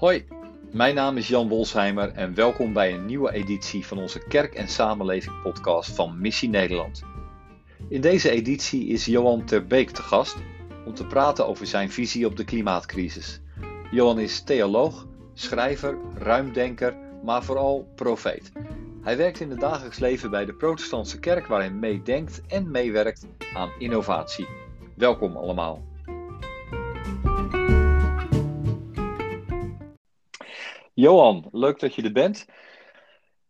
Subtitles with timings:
[0.00, 0.24] Hoi,
[0.72, 4.68] mijn naam is Jan Wolsheimer en welkom bij een nieuwe editie van onze Kerk en
[4.68, 7.02] Samenleving podcast van Missie Nederland.
[7.88, 10.36] In deze editie is Johan Terbeek te gast
[10.86, 13.40] om te praten over zijn visie op de klimaatcrisis.
[13.90, 18.52] Johan is theoloog, schrijver, ruimdenker, maar vooral profeet.
[19.02, 23.26] Hij werkt in het dagelijks leven bij de Protestantse Kerk waar hij meedenkt en meewerkt
[23.54, 24.48] aan innovatie.
[24.96, 25.89] Welkom allemaal.
[31.00, 32.46] Johan, leuk dat je er bent.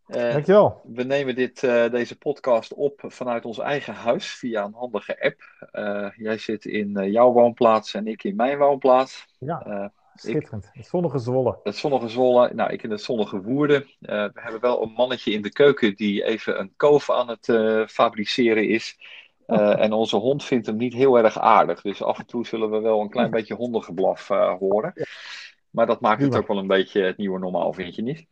[0.07, 0.81] Uh, Dankjewel.
[0.85, 5.69] We nemen dit, uh, deze podcast op vanuit ons eigen huis via een handige app.
[5.73, 9.27] Uh, jij zit in jouw woonplaats en ik in mijn woonplaats.
[9.39, 10.65] Ja, schitterend.
[10.65, 11.59] Ik, het zonnige Zwolle.
[11.63, 13.87] Het zonnige Zwolle, nou ik in het zonnige Woerden.
[13.99, 17.45] we hebben wel een mannetje in de keuken die even een koof aan het
[17.91, 18.99] fabriceren is.
[19.47, 21.81] en onze hond vindt hem niet heel erg aardig.
[21.81, 24.29] Dus af en toe zullen we wel een klein beetje hondengeblaf
[24.59, 24.93] horen.
[25.71, 28.27] Maar dat maakt het ook wel een beetje het nieuwe normaal, vind je niet?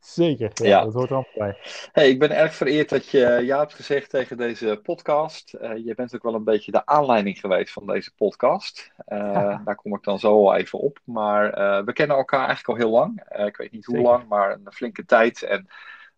[0.00, 1.56] Zeker, ja, dat hoort er allemaal bij.
[1.92, 5.54] Hey, ik ben erg vereerd dat je ja hebt gezegd tegen deze podcast.
[5.60, 8.92] Uh, je bent ook wel een beetje de aanleiding geweest van deze podcast.
[9.08, 10.98] Uh, Daar kom ik dan zo al even op.
[11.04, 13.22] Maar uh, we kennen elkaar eigenlijk al heel lang.
[13.46, 15.42] ik weet niet hoe lang, maar een flinke tijd.
[15.42, 15.68] En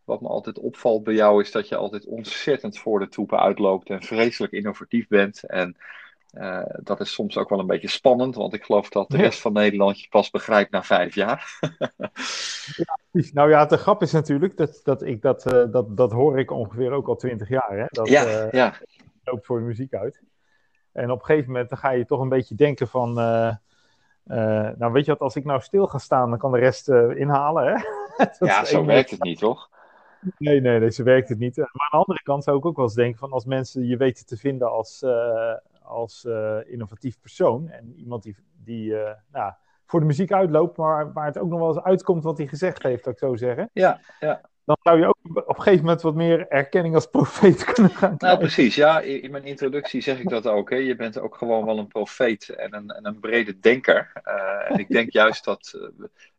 [0.05, 3.89] wat me altijd opvalt bij jou is dat je altijd ontzettend voor de troepen uitloopt
[3.91, 5.45] en vreselijk innovatief bent.
[5.45, 5.77] En
[6.33, 9.41] uh, dat is soms ook wel een beetje spannend, want ik geloof dat de rest
[9.41, 11.59] van Nederland je pas begrijpt na vijf jaar.
[12.77, 12.98] ja,
[13.33, 16.51] nou ja, de grap is natuurlijk dat, dat ik dat, uh, dat, dat hoor ik
[16.51, 17.78] ongeveer ook al twintig jaar.
[17.78, 17.84] Hè?
[17.89, 18.75] Dat, ja, uh, ja.
[19.25, 20.23] loopt voor de muziek uit.
[20.92, 25.05] En op een gegeven moment dan ga je toch een beetje denken van, nou weet
[25.05, 27.67] je wat, als ik nou stil ga staan, dan kan de rest inhalen.
[27.67, 27.84] Hè?
[28.47, 29.69] ja, zo werkt het niet, toch?
[30.39, 31.56] Nee, nee, nee, zo werkt het niet.
[31.56, 33.97] Maar aan de andere kant zou ik ook wel eens denken van als mensen je
[33.97, 35.03] weten te vinden als,
[35.91, 37.69] als uh, innovatief persoon.
[37.69, 39.52] En iemand die, die uh, nou,
[39.86, 42.83] voor de muziek uitloopt, maar waar het ook nog wel eens uitkomt wat hij gezegd
[42.83, 43.70] heeft, dat ik zo zeggen.
[43.73, 44.40] Ja, ja.
[44.64, 48.17] Dan zou je ook op een gegeven moment wat meer erkenning als profeet kunnen gaan
[48.17, 48.39] krijgen.
[48.39, 48.74] Nou, precies.
[48.74, 50.70] Ja, in mijn introductie zeg ik dat ook.
[50.70, 50.77] Hè.
[50.77, 54.12] Je bent ook gewoon wel een profeet en een, en een brede denker.
[54.24, 55.90] Uh, en ik denk juist dat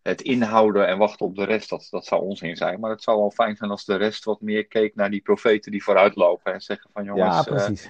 [0.01, 2.79] het inhouden en wachten op de rest, dat, dat zou onzin zijn.
[2.79, 5.71] Maar het zou wel fijn zijn als de rest wat meer keek naar die profeten
[5.71, 7.35] die vooruitlopen en zeggen van jongens...
[7.35, 7.89] Ja, precies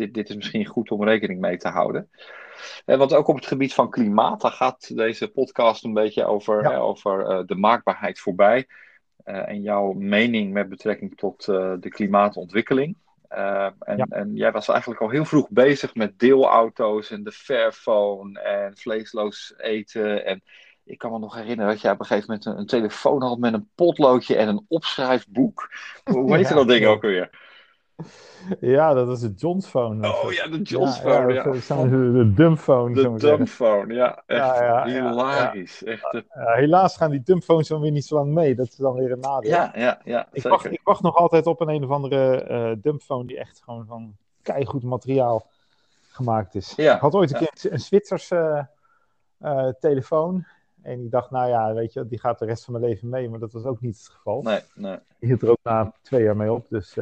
[0.00, 2.10] dit, dit is misschien goed om rekening mee te houden.
[2.84, 6.64] En want ook op het gebied van klimaat, daar gaat deze podcast een beetje over,
[6.64, 8.66] hè, over uh, de maakbaarheid voorbij.
[9.24, 12.96] Uh, en jouw mening met betrekking tot uh, de klimaatontwikkeling.
[13.28, 14.06] En, ja.
[14.08, 19.54] en, jij was eigenlijk al heel vroeg bezig met deelauto's en de Fairphone en vleesloos
[19.56, 20.24] eten.
[20.24, 20.42] En
[20.84, 23.38] ik kan me nog herinneren dat jij op een gegeven moment een, een telefoon had
[23.38, 25.70] met een potloodje en een opschrijfboek.
[26.04, 27.49] Hoe heet ja, dat ding ook weer?
[28.60, 30.08] Ja, dat is de John's phone.
[30.08, 31.32] Oh ja, de John's ja, phone.
[31.32, 31.84] Ja, ja.
[31.84, 32.94] De dumbphone.
[32.94, 34.22] De dumbphone, ja.
[34.26, 35.84] Echt ja, hilarisch.
[35.84, 38.54] Echt, helaas gaan die dumbphones dan weer niet zo lang mee.
[38.54, 39.50] Dat is dan weer een nadeel.
[39.50, 40.28] Ja, ja, ja.
[40.32, 43.62] Ik, wacht, ik wacht nog altijd op een een of andere uh, dumbphone die echt
[43.64, 45.46] gewoon van keigoed materiaal
[46.08, 46.74] gemaakt is.
[46.74, 48.68] Ik had ooit een keer een Zwitserse
[49.40, 50.46] uh, telefoon.
[50.82, 53.28] En ik dacht, nou ja, weet je, die gaat de rest van mijn leven mee.
[53.28, 54.42] Maar dat was ook niet het geval.
[54.42, 54.98] Nee, nee.
[55.18, 56.66] Die hield er ook na twee jaar mee op.
[56.68, 56.96] Dus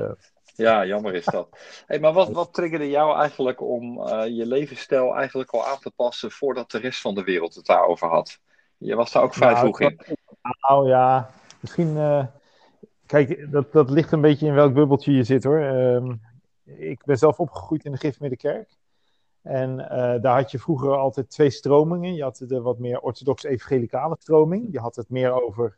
[0.59, 1.49] ja, jammer is dat.
[1.87, 5.91] Hey, maar wat, wat triggerde jou eigenlijk om uh, je levensstijl eigenlijk al aan te
[5.91, 8.39] passen voordat de rest van de wereld het daarover had?
[8.77, 10.01] Je was daar ook vrij nou, vroeg in.
[10.69, 11.31] Nou ja,
[11.61, 11.97] misschien.
[11.97, 12.27] Uh,
[13.07, 15.61] kijk, dat, dat ligt een beetje in welk bubbeltje je zit hoor.
[15.61, 16.13] Uh,
[16.65, 18.77] ik ben zelf opgegroeid in de Gifmiddenkerk.
[19.43, 22.15] En uh, daar had je vroeger altijd twee stromingen.
[22.15, 24.69] Je had de wat meer orthodox-evangelicale stroming.
[24.71, 25.77] Je had het meer over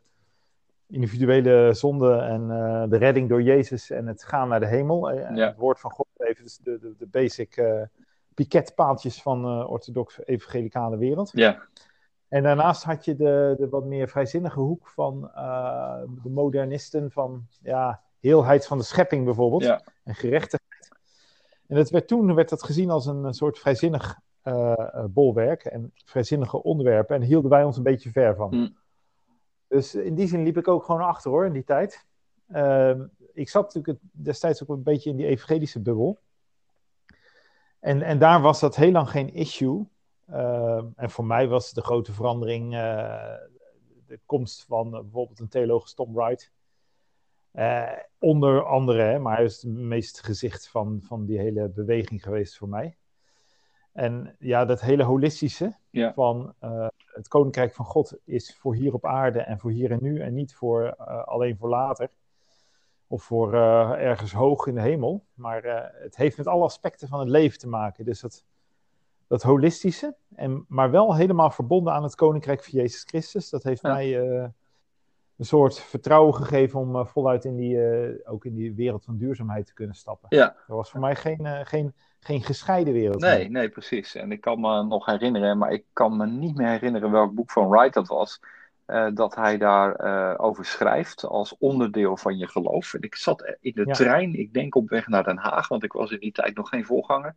[0.91, 5.11] individuele zonde en uh, de redding door Jezus en het gaan naar de hemel.
[5.11, 5.47] Eh, en ja.
[5.47, 7.81] het woord van God even, dus de, de, de basic uh,
[8.33, 11.31] piketpaaltjes van de orthodox-evangelicale wereld.
[11.33, 11.61] Ja.
[12.27, 15.21] En daarnaast had je de, de wat meer vrijzinnige hoek van
[16.23, 19.81] de modernisten van ja, heelheid van de schepping bijvoorbeeld ja.
[20.03, 20.89] en gerechtigheid.
[21.67, 24.19] En dat werd, toen werd dat gezien als een soort vrijzinnig
[25.07, 28.55] bolwerk en vrijzinnige onderwerpen en hielden wij ons een beetje ver van.
[28.55, 28.75] Mm.
[29.71, 32.05] Dus in die zin liep ik ook gewoon achter hoor, in die tijd.
[32.47, 32.99] Uh,
[33.33, 36.19] ik zat natuurlijk destijds ook een beetje in die evangelische bubbel.
[37.79, 39.85] En, en daar was dat heel lang geen issue.
[40.29, 43.33] Uh, en voor mij was de grote verandering uh,
[44.05, 46.51] de komst van bijvoorbeeld een theoloog Tom Wright.
[47.51, 52.57] Eh, onder andere, maar hij is het meest gezicht van, van die hele beweging geweest
[52.57, 52.97] voor mij.
[53.91, 56.13] En ja, dat hele holistische ja.
[56.13, 59.99] van uh, het koninkrijk van God is voor hier op aarde en voor hier en
[60.01, 62.09] nu en niet voor, uh, alleen voor later.
[63.07, 65.23] Of voor uh, ergens hoog in de hemel.
[65.33, 68.05] Maar het heeft met alle aspecten van het leven te maken.
[68.05, 68.45] Dus dat,
[69.27, 73.49] dat holistische, en, maar wel helemaal verbonden aan het koninkrijk van Jezus Christus.
[73.49, 74.51] Dat heeft mij
[75.41, 77.77] een soort vertrouwen gegeven om voluit in die,
[78.25, 80.37] ook in die wereld van duurzaamheid te kunnen stappen.
[80.37, 80.45] Ja.
[80.67, 83.21] Dat was voor mij geen, geen, geen gescheiden wereld.
[83.21, 84.15] Nee, nee, precies.
[84.15, 87.51] En ik kan me nog herinneren, maar ik kan me niet meer herinneren welk boek
[87.51, 88.39] van Wright dat was.
[89.13, 92.93] Dat hij daar uh, over schrijft als onderdeel van je geloof.
[92.93, 95.91] En ik zat in de trein, ik denk op weg naar Den Haag, want ik
[95.91, 97.35] was in die tijd nog geen voorganger.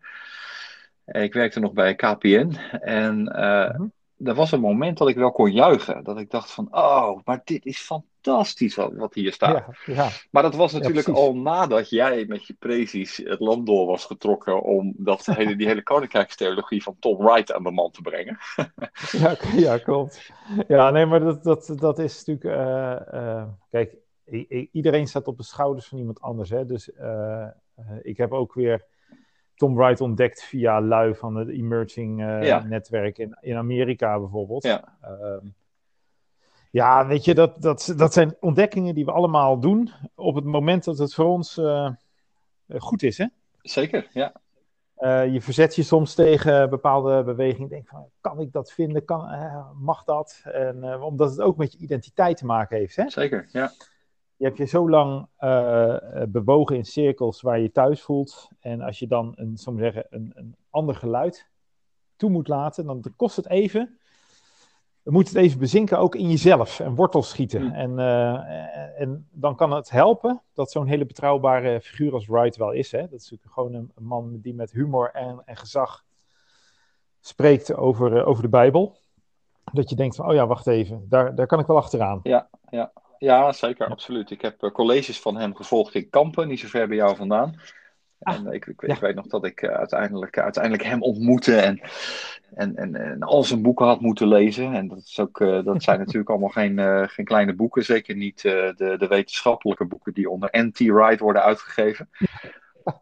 [1.04, 3.88] Ik werkte nog bij KPN en uh-huh
[4.24, 6.04] er was een moment dat ik wel kon juichen.
[6.04, 9.64] Dat ik dacht van, oh, maar dit is fantastisch wat, wat hier staat.
[9.86, 10.08] Ja, ja.
[10.30, 14.62] Maar dat was natuurlijk al nadat jij met je precies het land door was getrokken
[14.62, 18.38] om dat hele, die hele koninkrijkstheologie van Tom Wright aan de man te brengen.
[19.22, 20.32] ja, ja, klopt.
[20.68, 22.56] Ja, nee, maar dat, dat, dat is natuurlijk...
[22.56, 23.96] Uh, uh, kijk,
[24.72, 26.50] iedereen staat op de schouders van iemand anders.
[26.50, 26.66] Hè?
[26.66, 27.46] Dus uh,
[28.02, 28.84] ik heb ook weer
[29.54, 34.62] Tom Wright ontdekt via lui van het emerging uh, netwerk in, in Amerika bijvoorbeeld.
[34.62, 34.96] Ja.
[35.02, 35.50] Uh,
[36.70, 40.84] ja, weet je, dat, dat, dat zijn ontdekkingen die we allemaal doen op het moment
[40.84, 41.90] dat het voor ons uh,
[42.76, 43.26] goed is, hè?
[43.62, 44.32] Zeker, ja.
[44.98, 47.68] Uh, je verzet je soms tegen bepaalde bewegingen.
[47.68, 49.04] Denk van, kan ik dat vinden?
[49.04, 49.28] Kan,
[49.80, 50.40] mag dat?
[50.44, 53.10] En, omdat het ook met je identiteit te maken heeft, hè?
[53.10, 53.72] Zeker, ja
[54.44, 55.96] je hebt je zo lang uh,
[56.28, 58.48] bewogen in cirkels waar je thuis voelt.
[58.60, 61.48] En als je dan een, zo zeggen, een, een ander geluid
[62.16, 63.98] toe moet laten, dan kost het even.
[65.02, 67.62] Dan moet het even bezinken ook in jezelf en wortels schieten.
[67.62, 67.72] Mm.
[67.72, 72.72] En, uh, en dan kan het helpen dat zo'n hele betrouwbare figuur als Wright wel
[72.72, 72.92] is.
[72.92, 73.00] Hè?
[73.00, 76.04] Dat is natuurlijk gewoon een, een man die met humor en, en gezag
[77.20, 78.96] spreekt over, over de Bijbel.
[79.72, 82.20] Dat je denkt van, oh ja, wacht even, daar, daar kan ik wel achteraan.
[82.22, 82.92] Ja, ja.
[83.24, 84.30] Ja, zeker, absoluut.
[84.30, 87.60] Ik heb uh, colleges van hem gevolgd in Kampen, niet zo ver bij jou vandaan.
[88.18, 91.56] Ah, en ik, ik, ik weet nog dat ik uh, uiteindelijk, uh, uiteindelijk hem ontmoette
[91.56, 91.80] en,
[92.54, 94.72] en, en, en, al zijn boeken had moeten lezen.
[94.72, 98.96] En dat, is ook, dat zijn natuurlijk allemaal geen, geen kleine boeken, zeker niet de,
[98.98, 102.08] de wetenschappelijke boeken die onder NT Wright worden uitgegeven.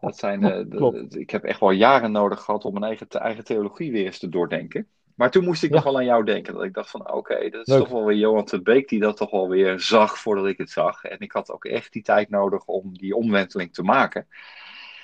[0.01, 0.39] Dat zijn,
[0.69, 4.19] de, ik heb echt wel jaren nodig gehad om mijn eigen, eigen theologie weer eens
[4.19, 4.87] te doordenken.
[5.15, 6.53] Maar toen moest ik nog wel aan jou denken.
[6.53, 9.17] Dat ik dacht van oké, dat is toch wel weer Johan de Beek die dat
[9.17, 11.03] toch wel weer zag voordat ik het zag.
[11.03, 14.27] En ik had ook echt die tijd nodig om die omwenteling te maken.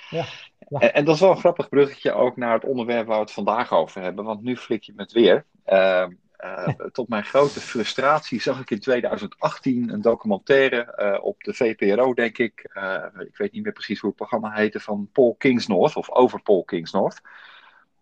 [0.09, 0.25] Ja,
[0.69, 3.31] En, en, dat is wel een grappig bruggetje ook naar het onderwerp waar we het
[3.31, 4.25] vandaag over hebben.
[4.25, 5.45] Want nu flik je met weer.
[5.67, 6.05] Uh,
[6.43, 12.13] uh, tot mijn grote frustratie zag ik in 2018 een documentaire uh, op de VPRO,
[12.13, 12.69] denk ik.
[12.73, 16.41] Uh, ik weet niet meer precies hoe het programma heette, van Paul Kingsnorth, of over
[16.41, 17.21] Paul Kingsnorth.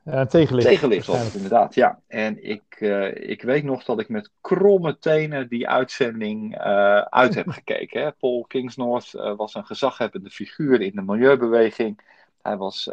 [0.07, 0.67] Uh, tegenlicht.
[0.67, 1.99] Tegenlicht was het inderdaad, ja.
[2.07, 7.35] En ik, uh, ik weet nog dat ik met kromme tenen die uitzending uh, uit
[7.35, 8.01] heb gekeken.
[8.01, 8.11] Hè.
[8.11, 11.99] Paul Kingsnorth was een gezaghebbende figuur in de milieubeweging.
[12.41, 12.89] Hij was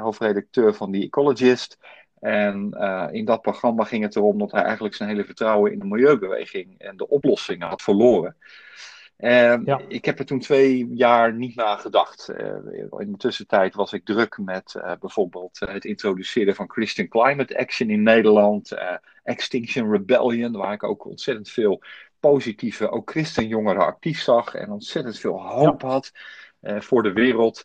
[0.00, 1.78] hoofdredacteur van The Ecologist.
[2.20, 2.70] En
[3.12, 6.74] in dat programma ging het erom dat hij eigenlijk zijn hele vertrouwen in de milieubeweging
[6.78, 8.36] en de oplossingen had verloren.
[9.18, 9.80] Ja.
[9.88, 12.28] ik heb er toen twee jaar niet naar gedacht.
[12.30, 17.08] Uh, in de tussentijd was ik druk met uh, bijvoorbeeld uh, het introduceren van Christian
[17.08, 18.74] Climate Action in Nederland,
[19.22, 21.82] Extinction Rebellion, waar ik ook ontzettend veel
[22.20, 25.88] positieve, ook christenjongeren actief zag en ontzettend veel hoop ja.
[25.88, 26.12] had
[26.60, 27.64] voor de wereld.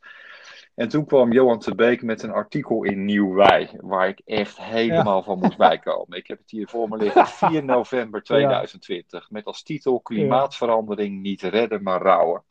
[0.76, 4.62] En toen kwam Johan te Beek met een artikel in Nieuw Wij, waar ik echt
[4.62, 5.24] helemaal ja.
[5.24, 6.18] van moest bijkomen.
[6.18, 9.28] Ik heb het hier voor me liggen, 4 november 2020, ja.
[9.30, 12.44] met als titel Klimaatverandering niet redden, maar rouwen.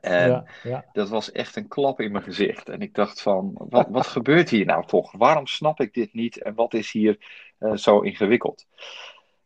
[0.00, 2.68] En ja, dat was echt een klap in mijn gezicht.
[2.68, 5.12] En ik dacht van, wat, wat gebeurt hier nou toch?
[5.12, 7.16] Waarom snap ik dit niet en wat is hier
[7.58, 8.66] uh, zo ingewikkeld?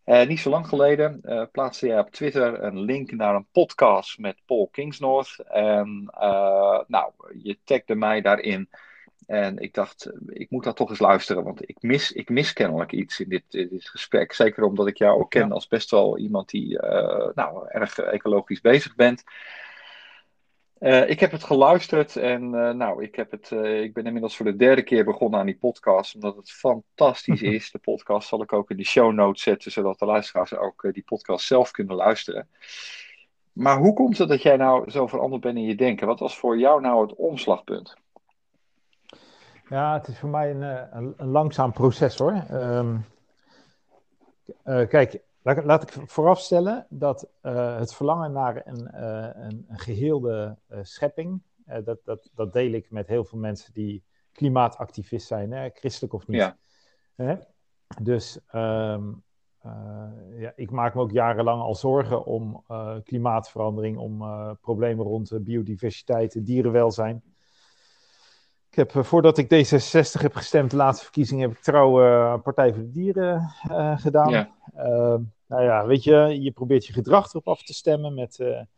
[0.06, 4.18] Uh, niet zo lang geleden uh, plaatste jij op Twitter een link naar een podcast
[4.18, 5.38] met Paul Kingsnorth.
[5.48, 8.68] En uh, nou, je tagde mij daarin.
[9.26, 12.92] En ik dacht, ik moet dat toch eens luisteren, want ik mis, ik mis kennelijk
[12.92, 14.32] iets in dit, in dit gesprek.
[14.32, 16.78] Zeker omdat ik jou ook ken als best wel iemand die
[17.34, 19.24] nou, erg ecologisch bezig bent.
[20.80, 24.36] Uh, ik heb het geluisterd en uh, nou, ik, heb het, uh, ik ben inmiddels
[24.36, 27.70] voor de derde keer begonnen aan die podcast, omdat het fantastisch is.
[27.70, 31.04] De podcast zal ik ook in de show notes zetten, zodat de luisteraars ook die
[31.04, 32.48] podcast zelf kunnen luisteren.
[33.52, 36.06] Maar hoe komt het dat jij nou zo veranderd bent in je denken?
[36.06, 37.96] Wat was voor jou nou het omslagpunt?
[39.68, 40.62] Ja, het is voor mij een,
[40.96, 42.44] een, een langzaam proces hoor.
[42.52, 43.04] Um,
[44.64, 50.58] kijk, Laat, laat ik voorafstellen dat uh, het verlangen naar een, uh, een, een geheelde
[50.70, 51.42] uh, schepping,
[51.84, 56.26] dat, dat, dat deel ik met heel veel mensen die klimaatactivist zijn, hè, christelijk of
[56.26, 56.40] niet.
[56.40, 56.56] Ja.
[57.14, 57.36] Hè?
[58.02, 59.22] Dus um,
[60.36, 62.64] ja, ik maak me ook jarenlang al zorgen om
[63.04, 64.24] klimaatverandering, om
[64.60, 67.22] problemen rond biodiversiteit, dierenwelzijn.
[68.70, 72.82] Ik heb, voordat ik D66 heb gestemd, de laatste verkiezingen, heb ik trouw Partij voor
[72.82, 73.50] de Dieren
[73.96, 74.30] gedaan.
[74.30, 74.50] Ja.
[75.48, 78.68] Ehm, nou ja, weet je, je probeert je gedrag erop af te stemmen met in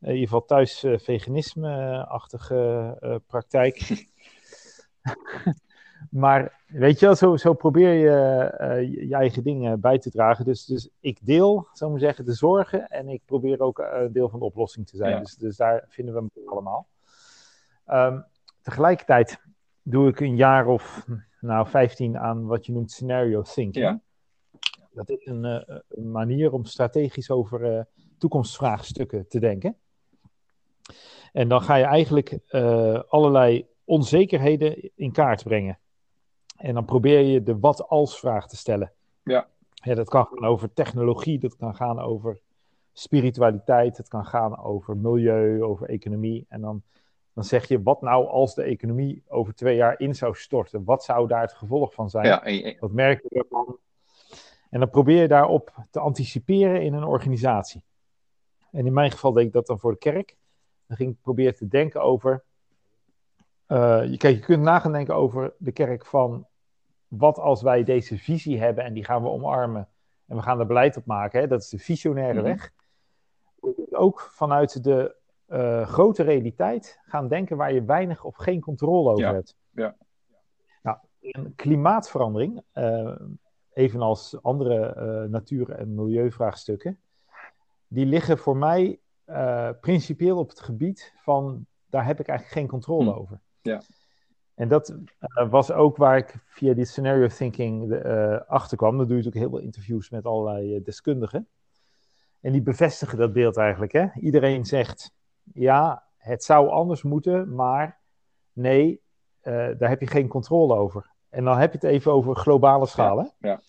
[0.00, 4.06] ieder geval thuis veganisme-achtige praktijk.
[6.10, 10.44] maar weet je wel, zo, zo probeer je uh, je eigen dingen bij te dragen.
[10.44, 14.12] Dus, dus ik deel, zou maar zeggen, de zorgen en ik probeer ook een uh,
[14.12, 15.22] deel van de oplossing te zijn.
[15.22, 16.88] Dus, dus daar vinden we hem allemaal.
[17.86, 18.24] Um,
[18.62, 19.40] tegelijkertijd
[19.82, 21.06] doe ik een jaar of
[21.40, 23.84] nou, 15 aan wat je noemt scenario thinking.
[23.84, 24.00] Ja.
[24.98, 27.82] Dat is een, uh, een, manier om strategisch over uh,
[28.18, 29.76] toekomstvraagstukken te denken.
[31.32, 35.78] En dan ga je eigenlijk uh, allerlei onzekerheden in kaart brengen.
[36.56, 38.92] En dan probeer je de wat-als-vraag te stellen.
[39.22, 39.48] Ja.
[39.74, 39.94] ja.
[39.94, 42.40] Dat kan gaan over technologie, dat kan gaan over
[42.92, 46.46] spiritualiteit, het kan gaan over milieu, over economie.
[46.48, 46.82] En dan,
[47.32, 50.84] dan zeg je, wat nou als de economie over twee jaar in zou storten?
[50.84, 52.26] Wat zou daar het gevolg van zijn?
[52.26, 53.78] Ja, Wat merk je ervan?
[54.70, 57.84] En dan probeer je daarop te anticiperen in een organisatie.
[58.70, 60.36] En in mijn geval deed ik dat dan voor de kerk.
[60.86, 62.44] Dan ging ik proberen te denken over
[63.68, 66.46] uh, kijk, je kunt nagaan denken over de kerk van
[67.08, 69.88] wat als wij deze visie hebben en die gaan we omarmen
[70.26, 71.40] en we gaan er beleid op maken.
[71.40, 71.46] Hè?
[71.46, 72.72] Dat is de visionaire mm weg.
[73.90, 75.16] Ook vanuit de
[75.48, 79.56] uh, grote realiteit gaan denken waar je weinig of geen controle over hebt.
[79.70, 79.96] Ja.
[80.82, 80.98] Nou,
[81.56, 83.14] klimaatverandering, uh,
[83.78, 86.98] evenals andere natuur- en milieuvraagstukken,
[87.88, 89.00] die liggen voor mij
[89.80, 93.18] principieel op het gebied van daar heb ik eigenlijk geen controle mm.
[93.18, 93.40] over.
[93.60, 93.80] Ja.
[94.54, 98.04] En dat uh, was ook waar ik via die scenario thinking
[98.46, 98.96] achter kwam.
[98.96, 101.48] Dan doe je natuurlijk heel veel interviews met allerlei deskundigen.
[102.40, 103.92] En die bevestigen dat beeld eigenlijk.
[103.92, 104.06] Hè?
[104.14, 105.14] Iedereen zegt,
[105.52, 108.00] ja, het zou anders moeten, maar
[108.52, 109.00] nee,
[109.42, 111.10] daar heb je geen controle over.
[111.30, 113.18] En dan heb je het even over globale schaal.
[113.18, 113.60] Ja, ja.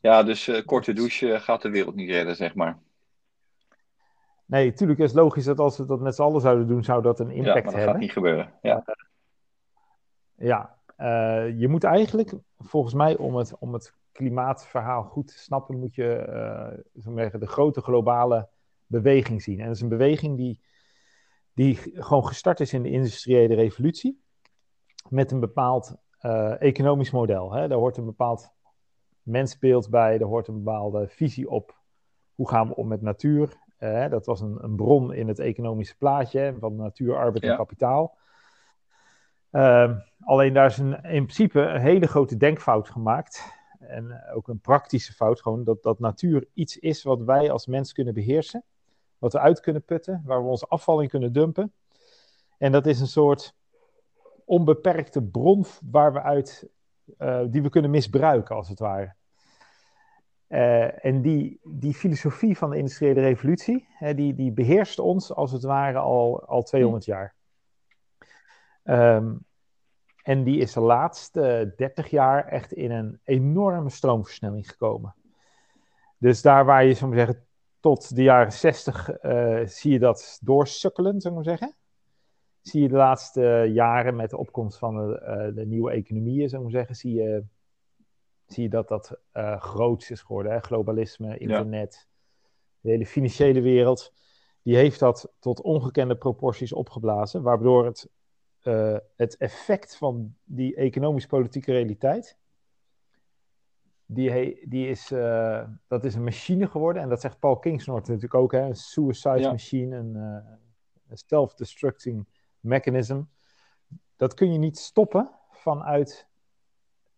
[0.00, 2.78] ja dus korte douche gaat de wereld niet redden, zeg maar.
[4.44, 7.02] Nee, natuurlijk is het logisch dat als we dat met z'n allen zouden doen, zou
[7.02, 7.54] dat een impact hebben.
[7.54, 7.92] Ja, maar dat hebben.
[7.92, 8.52] gaat niet gebeuren.
[8.62, 8.84] Ja.
[10.34, 15.78] Ja, uh, je moet eigenlijk, volgens mij, om het, om het klimaatverhaal goed te snappen,
[15.78, 16.26] moet je
[16.94, 18.48] uh, zeggen, de grote globale
[18.86, 19.60] beweging zien.
[19.60, 20.60] En dat is een beweging die,
[21.54, 24.22] die gewoon gestart is in de industriële revolutie,
[25.08, 27.52] met een bepaald uh, economisch model.
[27.52, 27.68] Hè?
[27.68, 28.52] Daar hoort een bepaald
[29.22, 31.76] mensbeeld bij, daar hoort een bepaalde visie op
[32.34, 33.56] hoe gaan we om met natuur.
[34.10, 38.16] dat was een, een, bron in het economische plaatje van natuur, arbeid en kapitaal.
[39.52, 43.56] Uh, alleen daar is een, in principe een hele grote denkfout gemaakt.
[43.78, 47.92] En ook een praktische fout, gewoon dat, dat natuur iets is wat wij als mens
[47.92, 48.64] kunnen beheersen.
[49.18, 51.72] Wat we uit kunnen putten, waar we onze afval in kunnen dumpen.
[52.58, 53.54] En dat is een soort
[54.48, 56.68] onbeperkte bron waar we uit,
[57.18, 59.14] uh, die we kunnen misbruiken, als het ware.
[60.48, 65.52] Uh, en die, die filosofie van de industriële revolutie, hè, die, die beheerst ons als
[65.52, 67.34] het ware al, al 200 jaar.
[68.84, 69.46] Um,
[70.22, 75.14] en die is de laatste 30 jaar echt in een enorme stroomversnelling gekomen.
[76.18, 77.46] Dus daar waar je, zou zeggen,
[77.80, 81.76] tot de jaren 60 uh, eh, zie je dat doorsukkelen, zou ik maar zeggen.
[82.68, 86.62] Zie je de laatste jaren met de opkomst van de, uh, de nieuwe economieën, zou
[86.62, 87.44] ik maar zeggen, zie je,
[88.46, 90.52] zie je dat dat uh, groots is geworden.
[90.52, 90.60] Hè?
[90.60, 92.16] Globalisme, internet, ja.
[92.80, 94.12] de hele financiële wereld.
[94.62, 98.10] Die heeft dat tot ongekende proporties opgeblazen, waardoor het
[98.62, 102.38] uh, het effect van die economisch-politieke realiteit,
[104.06, 107.02] die, die is, uh, dat is een machine geworden.
[107.02, 109.50] En dat zegt Paul Kingsnorth natuurlijk ook, hè, een suicide ja.
[109.50, 110.14] machine, een,
[111.08, 112.26] een self-destructing
[112.60, 113.22] mechanism.
[114.16, 116.26] Dat kun je niet stoppen vanuit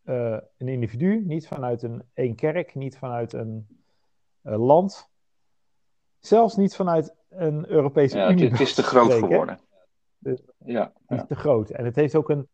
[0.04, 3.66] een individu, niet vanuit een één kerk, niet vanuit een
[4.42, 5.10] land.
[6.18, 8.50] Zelfs niet vanuit een Europese ja, Unie.
[8.50, 9.60] Het is te groot geworden.
[10.18, 11.70] Dus ja, is te groot.
[11.70, 12.48] En het heeft ook een,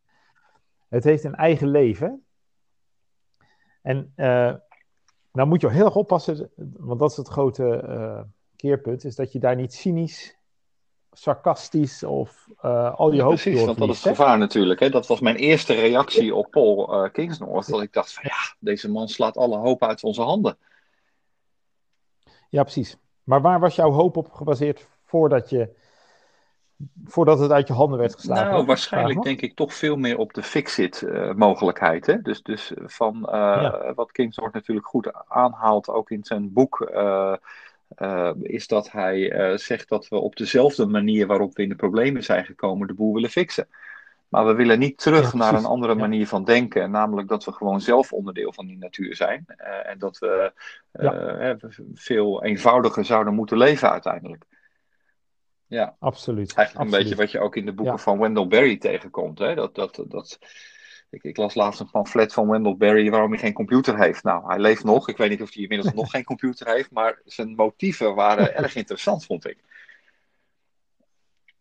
[0.88, 2.26] het heeft een eigen leven.
[3.82, 4.54] En uh,
[5.32, 8.22] nou moet je heel erg oppassen, want dat is het grote uh,
[8.56, 10.38] keerpunt, is dat je daar niet cynisch,
[11.18, 14.80] sarcastisch of uh, al je hoop Precies, want dat is het gevaar natuurlijk.
[14.80, 14.90] Hè?
[14.90, 18.90] Dat was mijn eerste reactie op Paul uh, Kingsnorth, dat ik dacht van ja, deze
[18.90, 20.58] man slaat alle hoop uit onze handen.
[22.49, 22.96] Ja, precies.
[23.23, 25.85] Maar waar was jouw hoop op gebaseerd voordat je
[27.04, 28.52] voordat het uit je handen werd geslagen?
[28.52, 32.08] Nou, waarschijnlijk denk ik toch veel meer op de fix-it-mogelijkheid.
[32.08, 33.92] Uh, dus, dus van ja.
[33.94, 36.90] wat Kingsnorth natuurlijk goed aanhaalt, ook in zijn boek,
[37.98, 42.24] uh, is dat hij zegt dat we op dezelfde manier waarop we in de problemen
[42.24, 43.68] zijn gekomen, de boel willen fixen.
[44.28, 46.90] Maar we willen niet terug naar een andere manier van denken.
[46.90, 49.44] Namelijk dat we gewoon zelf onderdeel van die natuur zijn.
[49.48, 50.52] Uh, en dat we
[51.94, 54.44] veel eenvoudiger zouden moeten leven uiteindelijk.
[55.66, 56.54] Ja, absoluut.
[56.54, 59.38] Eigenlijk een beetje wat je ook in de boeken van Wendell Berry tegenkomt.
[59.38, 59.54] Hè?
[59.54, 60.38] Dat, dat, dat,
[61.10, 64.22] ik, ik, las laatst een pamflet van Wendell Berry waarom hij geen computer heeft.
[64.22, 65.08] Nou, hij leeft nog.
[65.08, 66.90] Ik weet niet of hij inmiddels nog geen computer heeft.
[66.90, 69.58] Maar zijn motieven waren erg interessant, vond ik.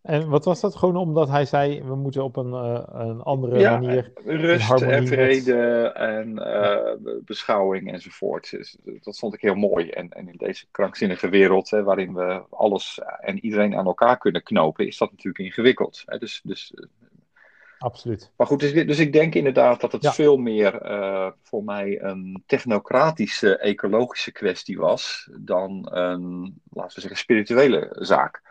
[0.05, 0.75] En wat was dat?
[0.75, 4.11] Gewoon omdat hij zei, we moeten op een, uh, een andere ja, manier...
[4.25, 8.49] rust en vrede en uh, beschouwing enzovoort.
[8.51, 9.89] Dus, dat vond ik heel mooi.
[9.89, 14.43] En, en in deze krankzinnige wereld, hè, waarin we alles en iedereen aan elkaar kunnen
[14.43, 16.03] knopen, is dat natuurlijk ingewikkeld.
[16.05, 16.17] Hè?
[16.17, 16.73] Dus, dus,
[17.85, 18.31] Absoluut.
[18.37, 20.13] Maar goed, dus, dus ik denk inderdaad dat het ja.
[20.13, 27.17] veel meer uh, voor mij een technocratische, ecologische kwestie was dan een, laten we zeggen,
[27.17, 28.41] spirituele zaak.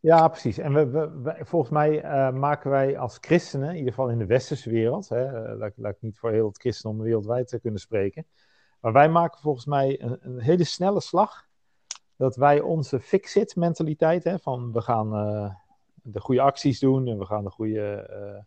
[0.00, 0.58] Ja, precies.
[0.58, 4.26] En we, we, volgens mij uh, maken wij als christenen, in ieder geval in de
[4.26, 7.80] westerse wereld, hè, uh, laat, laat, ik niet voor heel het christendom wereldwijd te kunnen
[7.80, 8.26] spreken,
[8.80, 11.46] maar wij maken volgens mij een, een hele snelle slag
[12.16, 15.54] dat wij onze fix-it mentaliteit, hè, van we gaan uh,
[16.06, 18.46] de goede acties doen en we gaan de goede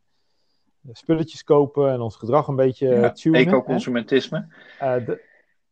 [0.92, 3.40] spulletjes kopen en ons gedrag een beetje ja, tunen.
[3.40, 4.48] Eco-consumentisme.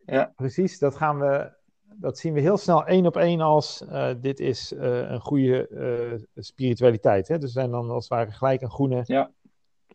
[0.05, 0.33] ja.
[0.35, 1.53] Precies, dat gaan we
[1.97, 3.83] dat zien we heel snel één op één als
[4.21, 7.27] dit is een goede spiritualiteit.
[7.27, 7.37] Hè?
[7.37, 9.31] Dus zijn dan als het ware gelijk een groene, ja.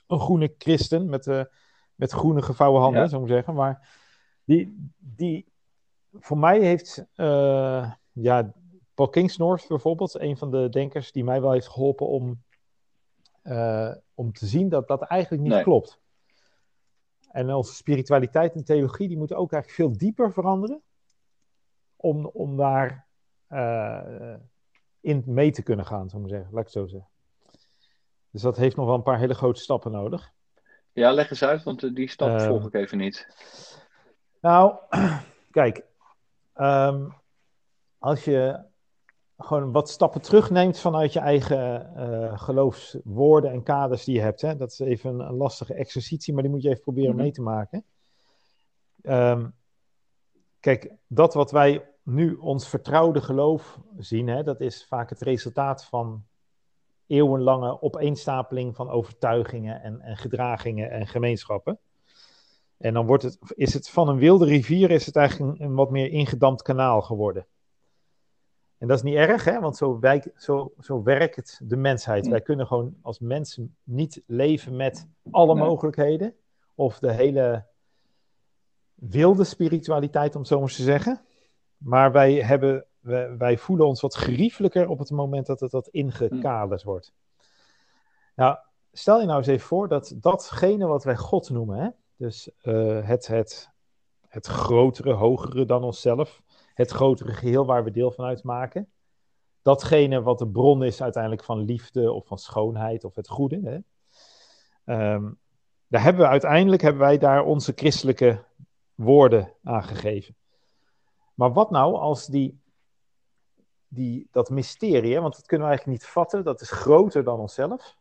[0.07, 1.47] een groene christen met,
[1.95, 3.09] met groene gevouwen handen, ja.
[3.09, 3.55] zou ik zeggen.
[3.55, 3.89] Maar
[4.45, 5.53] die, die
[6.13, 7.05] voor mij heeft
[8.13, 8.53] ja,
[9.01, 12.43] Paul Kingsnorth bijvoorbeeld, een van de denkers die mij wel heeft geholpen om,
[14.15, 15.63] om te zien dat dat eigenlijk niet nee.
[15.63, 16.01] klopt.
[17.31, 20.83] En onze spiritualiteit en theologie, die moeten ook eigenlijk veel dieper veranderen
[21.97, 23.07] om, om daar
[23.49, 24.35] uh,
[25.01, 26.49] in mee te kunnen gaan, zou ik zeggen.
[26.51, 27.11] Laat ik het zo zeggen.
[28.31, 30.33] Dus dat heeft nog wel een paar hele grote stappen nodig.
[30.93, 33.27] Ja, leg eens uit, want die stap uh, volg ik even niet.
[34.41, 34.77] Nou,
[35.51, 35.85] kijk.
[36.55, 37.19] Um,
[37.99, 38.69] als je
[39.43, 44.41] gewoon wat stappen terugneemt vanuit je eigen uh, geloofswoorden en kaders die je hebt.
[44.41, 44.57] Hè?
[44.57, 47.23] Dat is even een, een, lastige exercitie, maar die moet je even proberen Mhm.
[47.23, 47.85] mee te maken.
[49.03, 49.55] Um,
[50.61, 55.85] kijk, dat wat wij nu ons vertrouwde geloof zien, hè, dat is vaak het resultaat
[55.85, 56.25] van
[57.07, 61.79] eeuwenlange opeenstapeling van overtuigingen en, en gedragingen en gemeenschappen.
[62.77, 65.75] En dan wordt het, is het van een wilde rivier is het eigenlijk een, een
[65.75, 67.47] wat meer ingedampt kanaal geworden.
[68.81, 69.61] En dat is niet erg, hè?
[69.61, 70.01] want zo,
[70.37, 72.29] zo, zo werkt de mensheid.
[72.29, 75.65] Wij kunnen gewoon als mensen niet leven met alle Nee.
[75.65, 76.35] mogelijkheden.
[76.75, 77.67] Of de hele
[78.95, 81.21] wilde spiritualiteit, om het zo maar te zeggen.
[81.77, 85.89] Maar wij, hebben, wij, wij voelen ons wat geriefelijker op het moment dat het wat
[85.89, 87.13] ingekaderd wordt.
[88.35, 88.57] Nou,
[88.93, 91.89] stel je nou eens even voor dat datgene wat wij God noemen, hè?
[92.17, 93.71] dus eh, het, het,
[94.29, 96.43] het grotere, hogere dan onszelf,
[96.75, 98.91] het grotere geheel waar we deel van uitmaken,
[99.63, 103.79] datgene wat de bron is uiteindelijk van liefde of van schoonheid of het goede, hè?
[104.85, 105.31] Ehm,
[105.87, 108.45] daar hebben we uiteindelijk hebben wij daar onze christelijke
[108.95, 110.37] woorden aan gegeven.
[111.35, 112.61] Maar wat nou als die,
[113.89, 117.39] die, dat mysterie, hè, want dat kunnen we eigenlijk niet vatten, dat is groter dan
[117.39, 117.97] onszelf.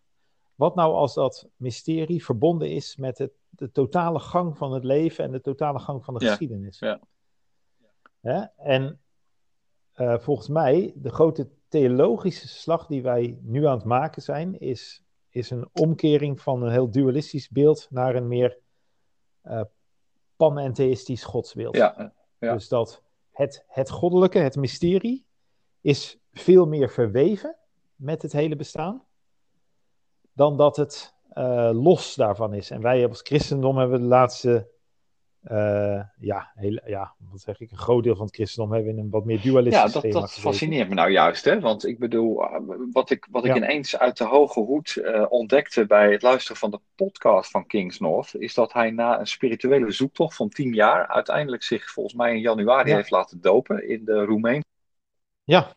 [0.56, 5.24] Wat nou als dat mysterie verbonden is met het, de totale gang van het leven
[5.24, 6.80] en de totale gang van de Ja, geschiedenis?
[6.80, 7.00] ja.
[8.30, 8.46] Hè?
[8.58, 9.00] En
[9.94, 15.04] eh, volgens mij, de grote theologische slag die wij nu aan het maken zijn, is,
[15.30, 18.58] is een omkering van een heel dualistisch beeld naar een meer
[19.46, 19.62] uh,
[20.36, 21.76] panentheïstisch godsbeeld.
[21.76, 22.54] Ja, ja.
[22.54, 25.26] Dus dat het, het goddelijke, het mysterie,
[25.82, 27.56] is veel meer verweven
[27.96, 29.04] met het hele bestaan,
[30.34, 32.72] dan dat het uh, los daarvan is.
[32.72, 34.70] En wij als christendom hebben de laatste,
[35.44, 39.00] uh, ja, heel, ja, wat zeg ik, een groot deel van het christendom hebben in
[39.00, 41.60] een wat meer dualistisch Ja, dat, fascineert me nou juist, hè?
[41.60, 42.60] Want ik bedoel, uh,
[42.92, 43.58] wat ik, wat ik Ja.
[43.58, 48.00] ineens uit de hoge hoed uh, ontdekte bij het luisteren van de podcast van Kings
[48.00, 52.34] North, is dat hij na een spirituele zoektocht van tien jaar uiteindelijk zich volgens mij
[52.34, 52.96] in januari Ja.
[52.96, 54.64] heeft laten dopen in de Roemeen.
[55.44, 55.74] Ja.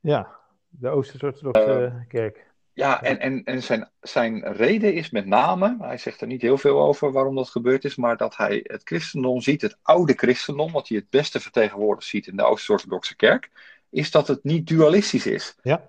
[0.00, 0.36] Ja,
[0.68, 2.47] de Oosters-Orthodoxe kerk.
[2.78, 6.58] Ja, en, en, en zijn, zijn reden is met name, hij zegt er niet heel
[6.58, 10.72] veel over waarom dat gebeurd is, maar dat hij het christendom ziet, het oude christendom,
[10.72, 13.50] wat hij het beste vertegenwoordigd ziet in de Oost-Orthodoxe kerk,
[13.90, 15.54] is dat het niet dualistisch is.
[15.62, 15.88] Ja.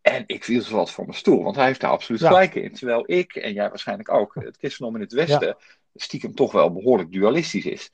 [0.00, 2.28] En ik viel zo wat voor mijn stoel, want hij heeft daar absoluut Ja.
[2.28, 2.72] gelijk in.
[2.72, 5.56] Terwijl ik, en jij waarschijnlijk ook, het christendom in het Westen
[5.94, 7.90] stiekem toch wel behoorlijk dualistisch is.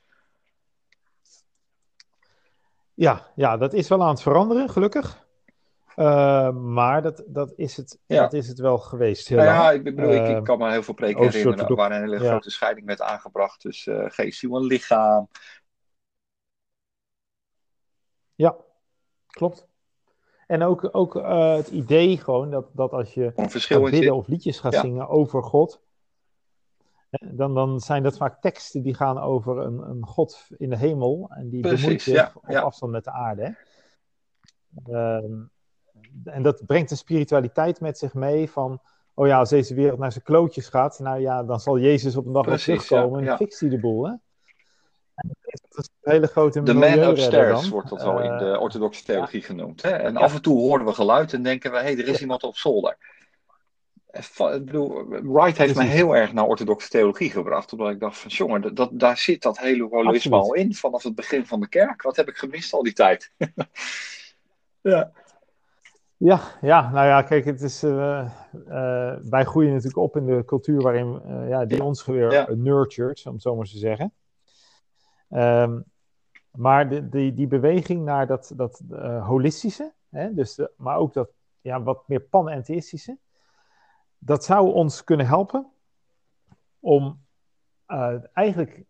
[2.93, 5.22] Ja, ja, dat is wel aan het veranderen, gelukkig.
[5.95, 8.21] Uh, maar dat, dat, is het, Ja.
[8.21, 9.27] dat is het wel geweest.
[9.27, 11.91] Heel Nou ja, ik bedoel, ik, Eh, ik kan me heel veel preken herinneren waar
[11.91, 12.29] een hele ja.
[12.29, 15.27] grote scheiding werd aangebracht tussen eh, geest, ziel en lichaam.
[18.35, 18.55] Ja,
[19.27, 19.67] klopt.
[20.47, 24.59] En ook, ook eh, het idee gewoon dat, dat als je gaat bidden of liedjes
[24.59, 24.81] gaat Ja.
[24.81, 25.81] zingen over God,
[27.09, 30.77] eh, dan, dan zijn dat vaak teksten die gaan over een, een God in de
[30.77, 32.61] hemel en die Precies, bemoeit zich ja, op ja.
[32.61, 33.57] afstand met de aarde.
[34.83, 35.19] hè.
[36.23, 38.81] En dat brengt een spiritualiteit met zich mee van,
[39.13, 42.25] oh ja, als deze wereld naar zijn klootjes gaat, nou ja, dan zal Jezus op
[42.25, 44.13] een dag wel Precies, terugkomen ja, en fixt hij de boel, hè.
[45.69, 49.03] Dat is een hele grote De man upstairs wordt dat wel in de Eh, orthodoxe
[49.03, 49.81] theologie genoemd.
[49.81, 49.89] Hè?
[49.89, 52.43] En af en toe horen we geluid en denken we, hé, hey, er is iemand
[52.43, 52.97] op zolder.
[54.13, 55.91] Ik bedoel, Wright heeft Precies.
[55.91, 57.71] heel erg naar orthodoxe theologie gebracht.
[57.71, 60.73] Omdat ik dacht van, jongen, dat, dat, daar zit dat hele holisme al in.
[60.73, 62.01] Vanaf het begin van de kerk.
[62.01, 63.31] Wat heb ik gemist al die tijd?
[64.81, 65.11] ja.
[66.23, 68.19] Ja, ja, nou ja, kijk, het is, eh,
[68.67, 72.47] eh, wij groeien natuurlijk op in de cultuur waarin, eh, ja, die ons weer Ja.
[72.55, 74.13] nurtured, om het zo maar te zeggen.
[75.29, 75.81] Ehm,
[76.51, 78.81] maar de, die, die beweging naar dat, dat
[79.23, 81.29] holistische, hè, dus de- maar ook dat
[81.61, 83.17] ja, wat meer panentheïstische,
[84.17, 85.71] dat zou ons kunnen helpen
[86.79, 87.25] om
[88.33, 88.83] eigenlijk,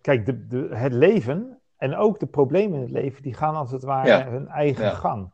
[0.00, 3.70] kijk, de, de, het leven en ook de problemen in het leven, die gaan als
[3.70, 4.28] het ware Ja.
[4.30, 4.90] hun eigen Ja.
[4.90, 5.32] gang.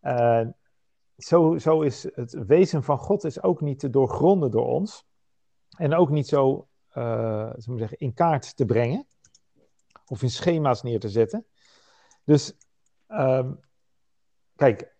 [0.00, 0.46] Eh,
[1.16, 5.06] zo, zo is het wezen van God is ook niet te doorgronden door ons.
[5.76, 9.06] En ook niet zo, we zeggen, in kaart te brengen.
[10.06, 11.46] Of in schema's neer te zetten.
[12.24, 12.56] Dus,
[13.06, 13.52] ehm,
[14.56, 14.94] kijk,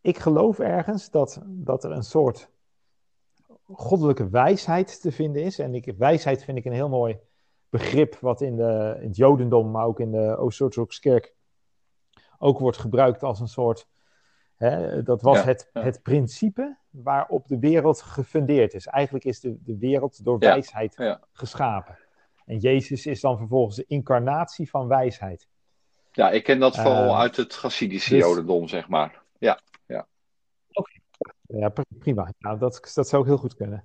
[0.00, 2.50] ik geloof ergens dat, dat er een soort
[3.64, 5.58] goddelijke wijsheid te vinden is.
[5.58, 7.18] En ik, wijsheid vind ik een heel mooi
[7.68, 11.34] begrip wat in, de, in het Jodendom, maar ook in de Oost-Orthodoxe Kerk
[12.38, 13.88] ook wordt gebruikt als een soort.
[14.56, 15.82] Hè, dat was Ja, het, ja.
[15.82, 18.86] het principe waarop de wereld gefundeerd is.
[18.86, 21.20] Eigenlijk is de, de wereld door Ja, wijsheid ja.
[21.32, 21.98] geschapen.
[22.46, 25.48] En Jezus is dan vervolgens de incarnatie van wijsheid.
[26.12, 29.22] ja, ik ken dat vooral Eh, uit het Chassidische dus- Jodendom, zeg maar.
[29.38, 29.60] Ja,
[31.48, 32.32] Ja, pr- prima.
[32.38, 33.84] Nou, dat, dat zou ook heel goed kunnen.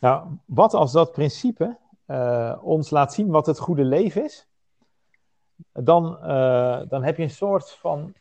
[0.00, 4.46] Nou, wat als dat principe eh, ons laat zien wat het goede leven is?
[5.72, 8.14] Dan, eh, dan heb je een soort van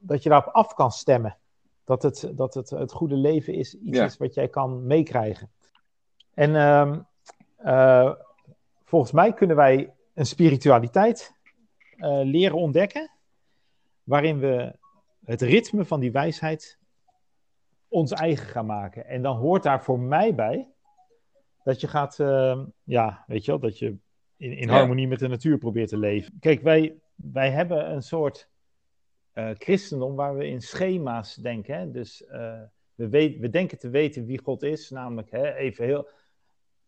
[0.00, 1.36] dat je daarop af kan stemmen.
[1.84, 4.04] Dat het, dat het, het goede leven is iets Ja.
[4.04, 5.50] is wat jij kan meekrijgen.
[6.34, 7.00] En ehm,
[7.56, 8.12] eh,
[8.84, 11.34] volgens mij kunnen wij een spiritualiteit
[11.96, 13.10] eh, leren ontdekken,
[14.02, 14.76] waarin we
[15.24, 16.78] het ritme van die wijsheid
[17.88, 19.06] ons eigen gaan maken.
[19.06, 20.68] En dan hoort daar voor mij bij
[21.64, 23.86] dat je gaat, ehm, ja, weet je wel, dat je
[24.36, 24.72] in, in Ja.
[24.74, 26.36] harmonie met de natuur probeert te leven.
[26.40, 28.48] Kijk, wij, wij hebben een soort
[29.58, 31.74] christendom waar we in schema's denken.
[31.78, 31.90] Hè?
[31.90, 32.60] Dus eh,
[32.94, 36.08] we, weet, we denken te weten wie God is, namelijk hè, even heel.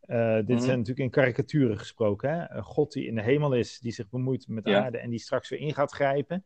[0.02, 0.58] eh, dit Mhm.
[0.58, 2.30] zijn natuurlijk in karikaturen gesproken.
[2.30, 2.50] Hè?
[2.56, 4.82] Een God die in de hemel is, die zich bemoeit met Ja.
[4.82, 6.44] aarde en die straks weer in gaat grijpen.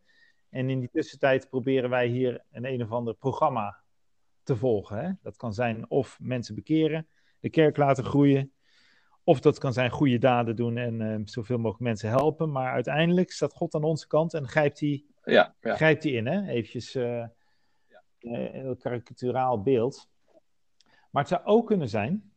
[0.51, 3.77] En in die tussentijd proberen wij hier een een of ander programma
[4.43, 4.99] te volgen.
[5.05, 5.11] Hè?
[5.23, 7.07] Dat kan zijn of mensen bekeren,
[7.41, 8.53] de kerk laten groeien.
[9.25, 12.51] Of dat kan zijn goede daden doen en eh, zoveel mogelijk mensen helpen.
[12.53, 15.75] Maar uiteindelijk staat God aan onze kant en grijpt hij ja, ja.
[15.75, 16.49] grijpt hij in, hè?
[16.49, 17.29] Eventjes eh, eh,
[18.19, 20.09] een heel karikaturaal beeld.
[21.11, 22.33] Maar het zou ook kunnen zijn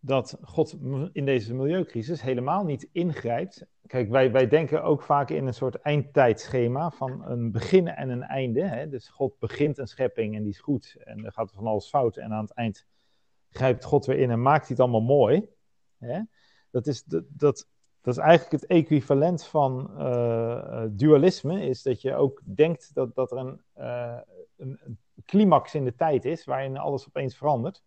[0.00, 0.76] dat God
[1.12, 3.66] in deze milieucrisis helemaal niet ingrijpt.
[3.86, 8.22] Kijk, wij, wij denken ook vaak in een soort eindtijdschema van een begin en een
[8.22, 8.62] einde.
[8.62, 8.88] Hè?
[8.88, 12.16] Dus God begint een schepping en die is goed en er gaat van alles fout.
[12.16, 12.86] En aan het eind
[13.50, 15.48] grijpt God weer in en maakt hij het allemaal mooi.
[15.98, 16.20] Hè?
[16.70, 17.68] Dat, is, dat, dat,
[18.08, 23.14] dat is eigenlijk het equivalent van eh, eh, dualisme, is dat je ook denkt dat,
[23.14, 24.16] dat er een, eh,
[24.56, 27.82] een, climax in de tijd is, waarin alles opeens verandert.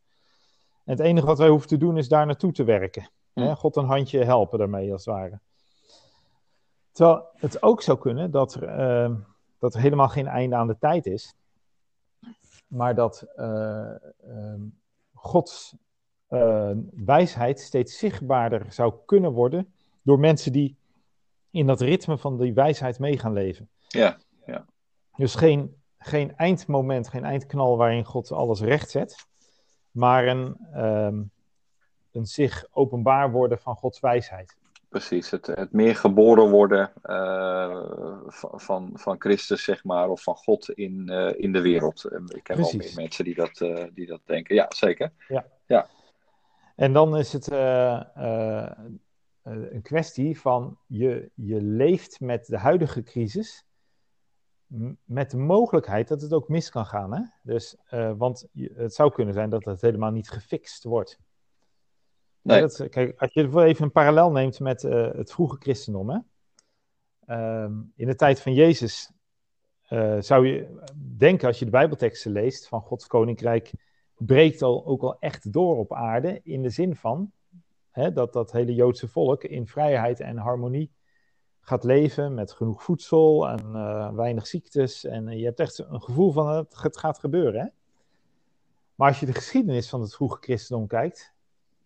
[0.85, 3.09] En het enige wat wij hoeven te doen is daar naartoe te werken.
[3.33, 3.55] Hè?
[3.55, 5.39] God een handje helpen daarmee, als het ware.
[6.91, 9.25] Terwijl het ook zou kunnen dat er,
[9.59, 11.35] dat er helemaal geen einde aan de tijd is,
[12.67, 13.91] maar dat eh,
[14.23, 14.61] ehm,
[15.13, 15.75] Gods
[16.91, 20.75] wijsheid steeds zichtbaarder zou kunnen worden door mensen die
[21.51, 23.69] in dat ritme van die wijsheid mee gaan leven.
[23.87, 24.17] ja.
[25.15, 29.25] Dus geen, geen eindmoment, geen eindknal waarin God alles recht zet,
[29.91, 31.21] maar een, ehm,
[32.11, 34.57] een zich openbaar worden van Gods wijsheid.
[34.89, 37.83] Precies, het, het meer geboren worden eh,
[38.27, 42.05] van, van, van Christus, zeg maar, of van God in, eh, in de wereld.
[42.05, 42.95] Ik ken wel Precies.
[42.95, 44.55] meer mensen die dat, eh, die dat denken.
[44.55, 45.11] Ja, zeker.
[46.75, 47.47] En dan is het
[49.43, 53.65] een kwestie van je, je leeft met de huidige crisis
[55.03, 57.13] met de mogelijkheid dat het ook mis kan gaan.
[57.13, 57.21] Hè?
[57.43, 61.19] Dus, uh, want het zou kunnen zijn dat het helemaal niet gefixt wordt.
[62.41, 62.61] Nee.
[62.61, 66.09] Dat, kijk, als je even een parallel neemt met uh, het vroege christendom.
[66.09, 66.17] Hè?
[67.27, 69.11] Uh, in de tijd van Jezus
[70.19, 70.83] zou je
[71.17, 73.71] denken, als je de Bijbelteksten leest, van Gods koninkrijk
[74.17, 76.39] breekt al, ook al echt door op aarde.
[76.43, 77.31] In de zin van
[77.91, 80.91] hè, dat dat hele Joodse volk in vrijheid en harmonie
[81.61, 85.05] gaat leven met genoeg voedsel en uh, weinig ziektes.
[85.05, 87.61] En je hebt echt een gevoel van het, het gaat gebeuren.
[87.61, 87.67] Hè?
[88.95, 91.33] Maar als je de geschiedenis van het vroege christendom kijkt,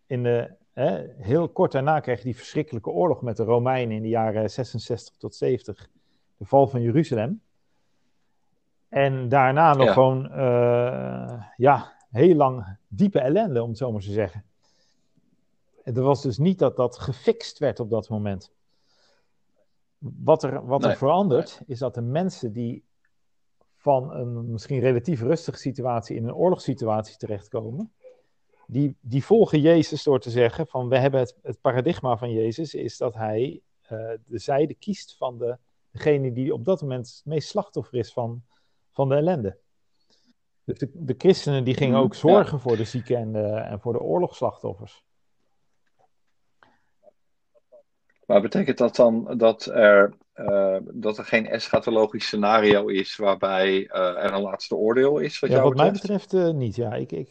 [0.08, 4.02] in de, hè, heel kort daarna kreeg je die verschrikkelijke oorlog met de Romeinen in
[4.02, 5.90] de jaren 66 tot 70,
[6.38, 7.42] de val van Jeruzalem.
[8.90, 14.12] En daarna nog gewoon, uh, ja, heel lang diepe ellende, om het zo maar te
[14.12, 14.44] zeggen.
[15.86, 18.52] Het was dus niet dat dat gefixt werd op dat moment.
[19.98, 22.86] Wat er, wat er verandert, is dat de mensen die
[23.76, 27.94] van een misschien relatief rustige situatie in een oorlogssituatie terechtkomen,
[28.68, 32.74] die, die volgen Jezus door te zeggen van we hebben het, het paradigma van Jezus
[32.74, 33.90] is dat hij uh,
[34.26, 35.58] de zijde kiest van de,
[35.92, 38.44] degene die op dat moment het meest slachtoffer is van,
[38.92, 39.58] van de ellende.
[40.64, 43.80] Dus de, de christenen die gingen mhm, ook zorgen voor de zieken en, de, en
[43.80, 45.05] voor de oorlogsslachtoffers.
[48.28, 54.24] Maar betekent dat dan dat er, uh, dat er geen eschatologisch scenario is waarbij uh,
[54.24, 55.40] er een laatste oordeel is?
[55.40, 56.76] Wat, ja, wat mij betreft uh, niet.
[56.76, 57.30] Ja, ik, ik,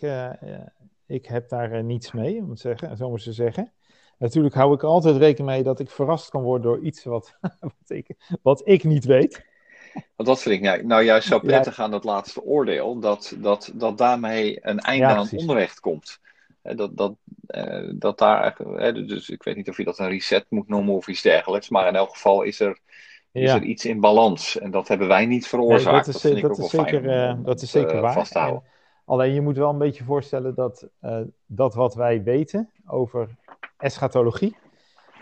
[1.06, 3.72] ik heb daar niets mee, om het zeggen, zo maar te zeggen.
[4.18, 7.36] Natuurlijk hou ik er altijd rekening mee dat ik verrast kan worden door iets wat,
[7.60, 9.44] wat, ik, wat ik niet weet.
[10.16, 13.98] Want dat vind ik nou, juist zo prettig aan dat laatste oordeel, dat, dat, dat
[13.98, 16.20] daarmee een einde aan het onrecht komt.
[16.62, 17.14] Dat, dat,
[17.54, 18.56] uh, dat daar,
[18.92, 21.88] dus ik weet niet of je dat een reset moet noemen of iets dergelijks, maar
[21.88, 22.78] in elk geval is er,
[23.32, 24.58] is er iets in balans.
[24.58, 26.06] En dat hebben wij niet veroorzaakt.
[26.06, 28.12] dat, is, dat vind ik ook wel zeker, fijn uh, dat is zeker waar.
[28.12, 28.62] Vasthouden.
[29.04, 30.88] alleen je moet wel een beetje voorstellen dat,
[31.46, 33.28] dat wat wij weten over
[33.78, 34.56] eschatologie,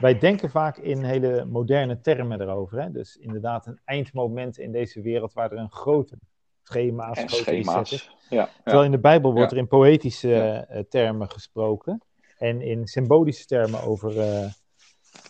[0.00, 2.82] wij denken vaak in hele moderne termen erover.
[2.82, 2.90] Hè?
[2.90, 6.18] Dus inderdaad een eindmoment in deze wereld waar er een grote
[6.62, 8.16] schema's, en grote schema's.
[8.30, 12.02] Ja, Terwijl in de Bijbel wordt er in poëtische termen gesproken
[12.42, 14.52] en in symbolische termen over, uh,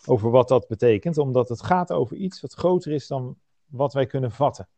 [0.07, 4.07] over wat dat betekent, omdat het gaat over iets wat groter is dan wat wij
[4.07, 4.69] kunnen vatten.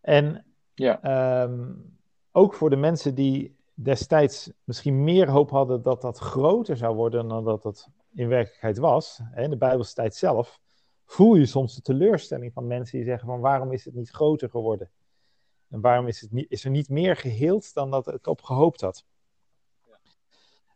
[0.00, 1.42] En ja.
[1.42, 1.98] Um,
[2.32, 7.28] ook voor de mensen die destijds misschien meer hoop hadden dat dat groter zou worden
[7.28, 10.60] dan dat het in werkelijkheid was, hè, in de Bijbelse tijd zelf,
[11.04, 14.50] voel je soms de teleurstelling van mensen die zeggen van waarom is het niet groter
[14.50, 14.90] geworden?
[15.68, 18.80] En waarom is, het niet, is er niet meer geheeld dan dat ik op gehoopt
[18.80, 19.04] had?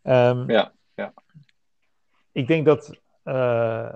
[0.06, 1.12] Um, ja, ja.
[2.32, 3.88] Ik denk dat uh,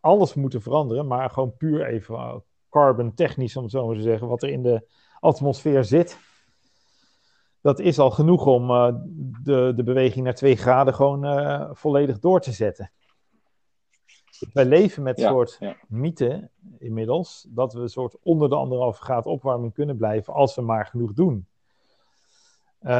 [0.00, 2.34] alles moeten veranderen, maar gewoon puur even uh,
[2.70, 4.86] carbon technisch, om het zo maar te zeggen, wat er in de
[5.20, 6.18] atmosfeer zit.
[7.64, 8.94] Dat is al genoeg om uh,
[9.42, 12.90] de, de beweging naar 2 graden gewoon uh, volledig door te zetten.
[14.52, 15.76] Wij leven met een ja, soort ja.
[15.88, 20.62] mythe inmiddels, dat we een soort onder de anderhalve graad opwarming kunnen blijven als we
[20.62, 21.46] maar genoeg doen.
[22.80, 22.90] Uh,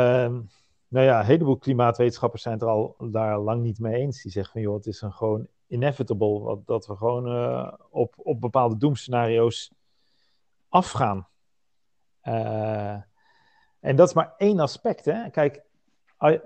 [0.89, 4.23] nou ja, een heleboel klimaatwetenschappers zijn het er al daar lang niet mee eens.
[4.23, 6.63] Die zeggen van joh, het is een gewoon inevitable.
[6.65, 9.73] Dat we gewoon uh, op, op bepaalde doemscenario's
[10.69, 11.29] afgaan.
[12.23, 12.97] Uh,
[13.85, 15.05] en dat is maar één aspect.
[15.05, 15.31] Hè?
[15.31, 15.63] Kijk,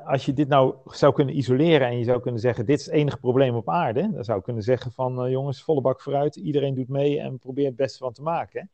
[0.04, 2.94] als je dit nou zou kunnen isoleren en je zou kunnen zeggen: dit is het
[2.94, 6.36] enige probleem op aarde, dan zou ik kunnen zeggen: van uh, jongens, volle bak vooruit,
[6.36, 8.70] iedereen doet mee en probeert het beste van te maken.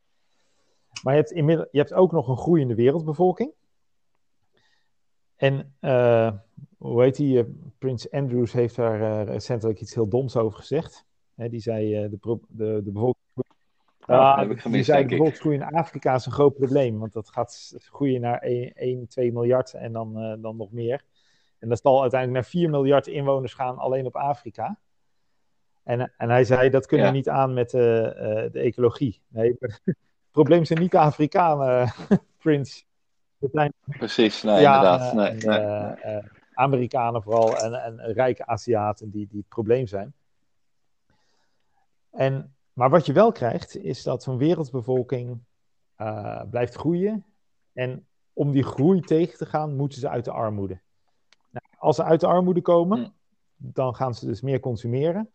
[1.03, 3.53] Maar je hebt, inmiddels, je hebt ook nog een groeiende wereldbevolking.
[5.37, 6.33] En uh,
[6.79, 7.38] hoe heet die?
[7.38, 7.44] Uh,
[7.79, 11.05] Prins Andrews heeft daar recentelijk iets heel doms over gezegd.
[11.35, 13.23] Hè, die zei de, de, de bevolking.
[14.06, 16.98] Ja, heb ik gemist, die bevolkingsgroei in Afrika is een groot probleem.
[16.98, 21.04] Want dat gaat groeien naar 1, 1 2 miljard en dan, dan nog meer.
[21.58, 24.78] En dat zal uiteindelijk naar 4 miljard inwoners gaan alleen op Afrika.
[25.82, 27.12] En, en hij zei dat kunnen ja.
[27.12, 29.20] we niet aan met de ecologie.
[29.28, 29.96] Nee, het
[30.30, 31.92] probleem zijn niet de Afrikanen,
[32.38, 32.86] Prins.
[33.84, 35.12] Precies, nee, inderdaad.
[35.12, 36.22] Nee, nee,
[36.54, 40.14] Amerikanen vooral en, en rijke Aziaten die, die het probleem zijn.
[42.10, 45.44] En, maar wat je wel krijgt, is dat zo'n wereldbevolking
[46.50, 47.24] blijft groeien.
[47.72, 50.80] En om die groei tegen te gaan, moeten ze uit de armoede.
[51.50, 53.10] Nou, als ze uit de armoede komen, hm.
[53.56, 55.30] dan gaan ze dus meer consumeren.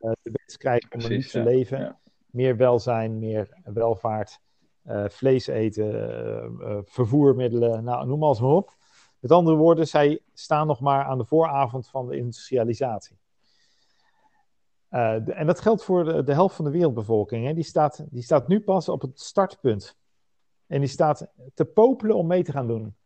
[0.00, 1.98] Uh, de krijgen om een luxe leven.
[2.26, 4.40] Meer welzijn, meer welvaart.
[4.84, 8.76] Uh, vlees eten, vervoermiddelen, nou, noem alles maar op.
[9.18, 13.18] Met andere woorden, zij staan nog maar aan de vooravond van de industrialisatie.
[14.90, 17.46] De, en dat geldt voor de, helft van de wereldbevolking.
[17.46, 17.54] Hè.
[17.54, 19.96] Die, staat, die staat nu pas op het startpunt.
[20.66, 22.96] En die staat te popelen om mee te gaan doen.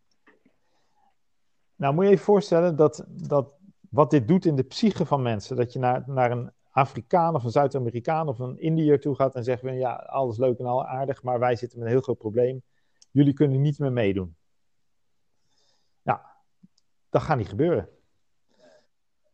[1.77, 3.53] Nou, moet je even voorstellen dat, dat
[3.91, 5.57] wat dit doet in de psyche van mensen.
[5.57, 9.45] Dat je naar, naar een Afrikaan of een Zuid-Amerikaan of een Indiër toe gaat en
[9.45, 12.63] zegt: Ja, alles leuk en al aardig, maar wij zitten met een heel groot probleem.
[13.11, 14.37] Jullie kunnen niet meer meedoen.
[16.03, 16.19] Nou,
[17.09, 17.89] dat gaat niet gebeuren.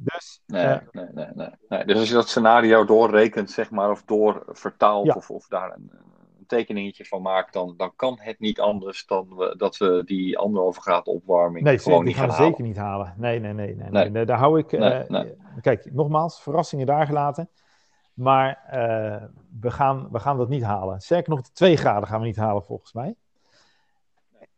[0.03, 3.91] Dus, nee, uh, nee, nee, nee, nee, Dus als je dat scenario doorrekent, zeg maar,
[3.91, 5.91] of doorvertaalt, of, of daar een,
[6.51, 10.81] tekeningetje van maakt, dan, dan kan het niet anders dan we, dat we die anderhalve
[10.81, 13.15] graad opwarming nee, gewoon niet gaan, gaan zeker niet halen.
[13.17, 13.75] Nee, nee, nee.
[13.75, 14.25] nee, nee.
[14.25, 14.73] Daar hou ik...
[14.73, 15.01] Uh,
[15.61, 17.51] kijk, nogmaals, verrassingen daar gelaten.
[18.15, 19.25] Maar uh,
[19.61, 21.01] we, gaan, we gaan dat niet halen.
[21.01, 23.15] Zeker nog de twee graden gaan we niet halen, volgens mij.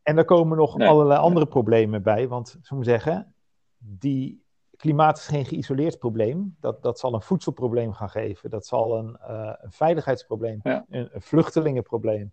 [0.03, 2.29] En daar komen nog allerlei andere problemen bij.
[2.29, 3.35] Want, zo moet zeggen,
[3.79, 4.42] die
[4.83, 6.57] klimaat is geen geïsoleerd probleem.
[6.61, 8.51] Dat, dat zal een voedselprobleem gaan geven.
[8.51, 12.33] Dat zal een, uh, een veiligheidsprobleem, een, een, vluchtelingenprobleem.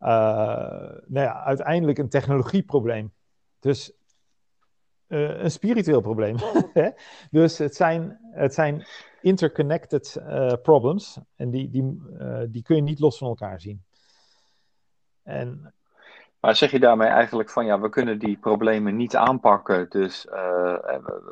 [0.00, 0.08] Uh,
[1.06, 3.12] nou ja, uiteindelijk een technologieprobleem.
[3.58, 3.92] Dus
[5.08, 6.36] uh, een spiritueel probleem.
[7.30, 8.86] dus het zijn, het zijn
[9.20, 10.22] interconnected
[10.62, 11.18] problems.
[11.36, 12.02] En die, die,
[12.48, 13.84] die kun je niet los van elkaar zien.
[15.22, 15.74] En
[16.40, 20.78] maar zeg je daarmee eigenlijk van ja, we kunnen die problemen niet aanpakken, dus uh,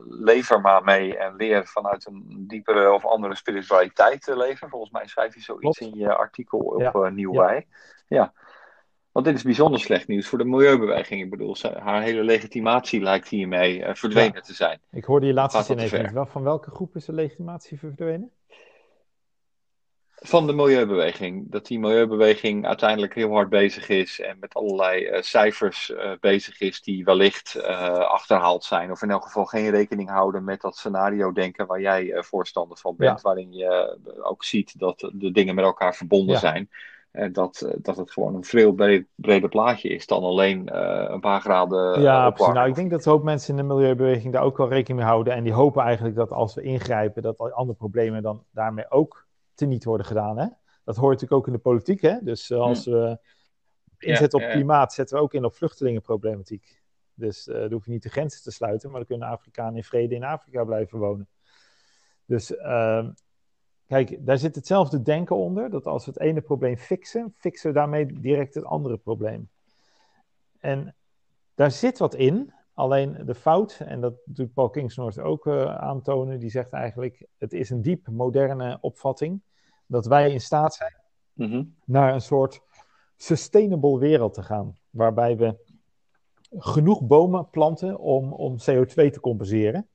[0.09, 4.69] lever maar mee en leer vanuit een diepere of andere spiritualiteit te leven.
[4.69, 6.93] Volgens mij schrijf je zoiets in je artikel op ja.
[6.95, 7.63] uh, Nieuw ja.
[8.09, 8.33] ja.
[9.13, 11.23] Want dit is bijzonder slecht nieuws voor de milieubeweging.
[11.23, 14.41] Ik bedoel, haar hele legitimatie lijkt hiermee uh, verdwenen ja.
[14.41, 14.81] te zijn.
[14.91, 16.29] Ik hoorde je laatste zin even niet.
[16.29, 18.31] Van welke groep is de legitimatie verdwenen?
[20.23, 21.51] Van de milieubeweging.
[21.51, 26.61] Dat die milieubeweging uiteindelijk heel hard bezig is en met allerlei uh, cijfers uh, bezig
[26.61, 28.91] is die wellicht uh, achterhaald zijn.
[28.91, 32.95] Of in elk geval geen rekening houden met dat scenario denken waar jij voorstander van
[32.97, 33.17] bent.
[33.17, 33.23] Ja.
[33.23, 36.41] Waarin je ook ziet dat de dingen met elkaar verbonden ja.
[36.41, 36.71] zijn.
[37.11, 38.75] En dat, dat het gewoon een veel
[39.15, 40.77] breder plaatje is dan alleen
[41.13, 42.55] een paar graden Ja, precies.
[42.55, 45.09] Nou, ik denk dat een hoop mensen in de milieubeweging daar ook wel rekening mee
[45.09, 45.35] houden.
[45.35, 49.26] En die hopen eigenlijk dat als we ingrijpen, dat andere problemen dan daarmee ook
[49.57, 50.39] teniet worden gedaan.
[50.39, 50.47] Hè?
[50.85, 52.01] Dat hoort natuurlijk ook in de politiek.
[52.01, 52.19] Hè?
[52.23, 53.19] Dus uh, als we
[53.99, 56.83] inzetten op klimaat, zetten we ook in op vluchtelingenproblematiek.
[57.15, 59.85] Dus uh, dan hoef je niet de grenzen te sluiten, maar dan kunnen Afrikanen in
[59.85, 61.29] vrede in Afrika blijven wonen.
[62.25, 63.09] Dus uh,
[63.87, 65.71] kijk, daar zit hetzelfde denken onder.
[65.71, 69.51] Dat als we het ene probleem fixen, fixen we daarmee direct het andere probleem.
[70.59, 70.95] En
[71.55, 72.53] daar zit wat in.
[72.77, 77.53] Alleen de fout, en dat doet Paul Kingsnorth ook uh, aantonen, die zegt eigenlijk: het
[77.53, 79.43] is een diep moderne opvatting
[79.87, 80.97] dat wij in staat zijn
[81.33, 81.77] mm -hmm.
[81.85, 82.61] naar een soort
[83.17, 85.57] sustainable wereld te gaan, waarbij we
[86.59, 89.89] genoeg bomen planten om, om CO2 te compenseren.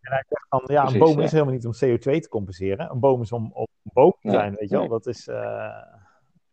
[0.00, 1.24] En hij zegt dan, ja, Precies, een boom ja.
[1.24, 2.90] is helemaal niet om CO2 te compenseren.
[2.90, 4.88] Een boom is om, om boom te zijn, nee, weet je wel.
[4.88, 5.82] Dat is, uh,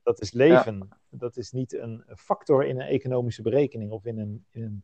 [0.03, 0.77] dat is leven.
[0.77, 0.97] Ja.
[1.09, 4.83] Dat is niet een factor in een economische berekening of in een, in een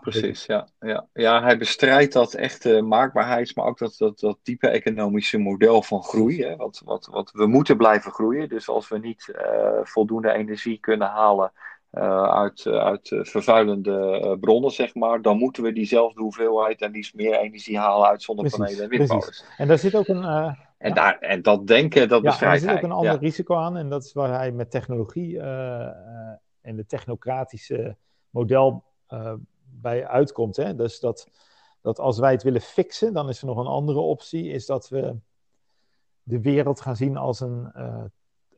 [0.00, 1.06] Precies, ja, ja.
[1.12, 6.02] ja, hij bestrijdt dat echte maakbaarheids, maar ook dat, dat, dat diepe economische model van
[6.02, 6.42] groei.
[6.42, 8.48] Hè, wat, wat, wat we moeten blijven groeien.
[8.48, 11.52] Dus als we niet uh, voldoende energie kunnen halen
[11.92, 17.38] uh, uit, uit vervuilende bronnen, zeg maar, dan moeten we diezelfde hoeveelheid en liefst meer
[17.38, 19.44] energie halen uit zonnepanelen en windmolens.
[19.56, 20.24] En daar zit ook een.
[20.24, 20.94] en, ja.
[20.94, 22.72] daar, en dat denken, dat ja, bestrijdt hij.
[22.72, 25.40] Er zit ook een ander risico aan, en dat is waar hij met technologie
[26.60, 27.96] en de technocratische
[28.30, 28.84] model
[29.82, 30.56] bij uitkomt.
[30.56, 30.74] Hè?
[30.74, 31.28] Dus dat,
[31.80, 34.88] dat als wij het willen fixen, dan is er nog een andere optie, is dat
[34.88, 35.16] we
[36.22, 38.04] de wereld gaan zien als een, uh,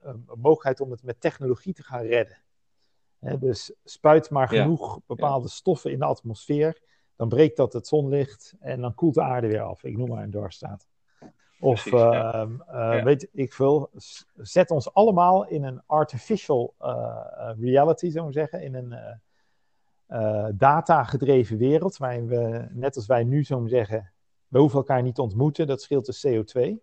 [0.00, 2.38] een mogelijkheid om het met technologie te gaan redden.
[3.18, 3.38] Hè?
[3.38, 5.00] Dus spuit maar genoeg ja.
[5.06, 5.52] bepaalde ja.
[5.52, 6.82] stoffen in de atmosfeer,
[7.16, 9.84] dan breekt dat het zonlicht en dan koelt de aarde weer af.
[9.84, 10.86] Ik noem maar een doorstaat.
[11.60, 12.48] Of Precies, ja.
[12.68, 13.90] uh, weet ik veel,
[14.36, 19.20] zet ons allemaal in een artificial uh, reality, zou ik zeggen, in een
[20.09, 24.12] uh, data-gedreven wereld, waarin we, net als wij nu zo zeggen,
[24.48, 26.82] we hoeven elkaar niet te ontmoeten, dat scheelt de CO2.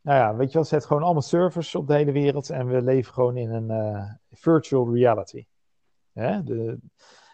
[0.00, 2.82] Nou ja, weet je wel, zet gewoon allemaal servers op de hele wereld en we
[2.82, 5.46] leven gewoon in een uh, virtual reality.
[6.12, 6.42] Hè?
[6.42, 6.78] De,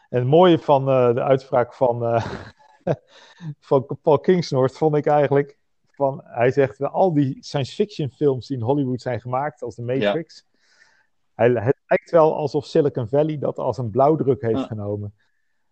[0.09, 2.23] en het mooie van de uitspraak van,
[3.69, 5.59] van Paul Kingsnorth vond ik eigenlijk.
[5.91, 9.83] Van, hij zegt, al die science fiction films die in Hollywood zijn gemaakt, als The
[9.83, 10.47] Matrix.
[11.41, 15.15] Hij, het lijkt wel alsof Silicon Valley dat als een blauwdruk heeft genomen.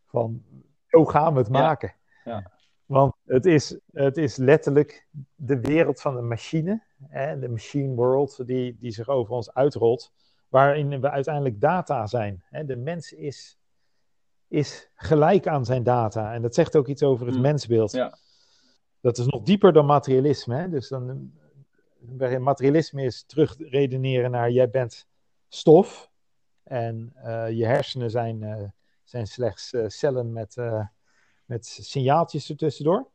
[0.06, 0.42] Van,
[0.86, 1.94] zo gaan we het maken.
[2.24, 2.50] Ja.
[2.86, 8.46] Want het is, het is letterlijk de wereld van de machine, hè, de machine world,
[8.46, 10.12] die, die zich over ons uitrolt,
[10.48, 12.42] waarin we uiteindelijk data zijn.
[12.50, 12.64] Hè.
[12.64, 13.58] De mens is,
[14.48, 16.34] is gelijk aan zijn data.
[16.34, 17.40] En dat zegt ook iets over het mm.
[17.40, 17.92] mensbeeld.
[17.92, 18.18] Ja.
[19.00, 20.56] Dat is nog dieper dan materialisme.
[20.56, 20.68] Hè.
[20.68, 21.32] Dus dan,
[22.38, 25.06] materialisme is terugredeneren naar jij bent
[25.49, 26.11] stof
[26.62, 28.68] en uh, je hersenen zijn, uh,
[29.05, 30.57] zijn slechts uh, cellen met
[31.49, 33.11] met signaaltjes ertussendoor.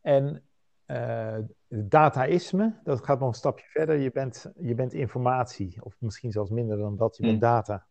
[0.00, 0.42] En
[0.86, 3.96] uh, dataïsme, dat gaat nog een stapje verder.
[3.96, 7.50] Je bent, je bent informatie, of misschien zelfs minder dan dat, je bent hmm.
[7.50, 7.86] data.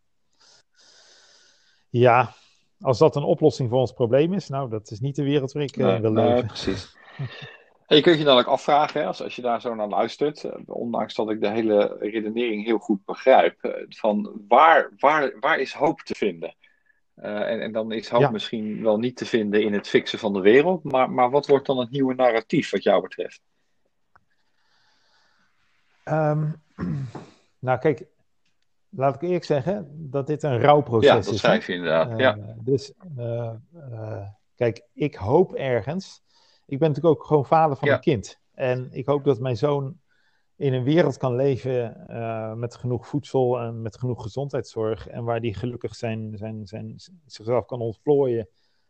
[1.89, 2.33] Ja,
[2.79, 5.63] als dat een oplossing voor ons probleem is, nou, dat is niet de wereld waar
[5.63, 6.33] ik uh, wil leven.
[6.33, 6.95] Nee, precies.
[7.87, 10.43] En je kunt je dan ook afvragen, hè, als, als je daar zo naar luistert,
[10.43, 15.73] eh, ondanks dat ik de hele redenering heel goed begrijp, van waar, waar, waar is
[15.73, 16.55] hoop te vinden?
[17.15, 20.33] Eh, en, en, dan is hoop misschien wel niet te vinden in het fixen van
[20.33, 20.83] de wereld.
[20.83, 23.41] Maar, maar wat wordt dan het nieuwe narratief wat jou betreft?
[26.05, 26.61] Um,
[27.59, 28.05] nou, kijk,
[28.89, 31.25] laat ik eerlijk zeggen dat dit een rouwproces is.
[31.25, 32.11] Ja, dat schrijf je inderdaad.
[32.11, 32.37] Uh, ja.
[32.55, 33.51] Dus, uh,
[34.55, 36.23] kijk, ik hoop ergens.
[36.67, 38.39] Ik ben natuurlijk ook gewoon vader van een kind.
[38.53, 39.99] En ik hoop dat mijn zoon
[40.55, 45.07] in een wereld kan leven uh, met genoeg voedsel en met genoeg gezondheidszorg.
[45.07, 48.49] En waar die gelukkig zijn, zijn, zijn, zichzelf kan ontplooien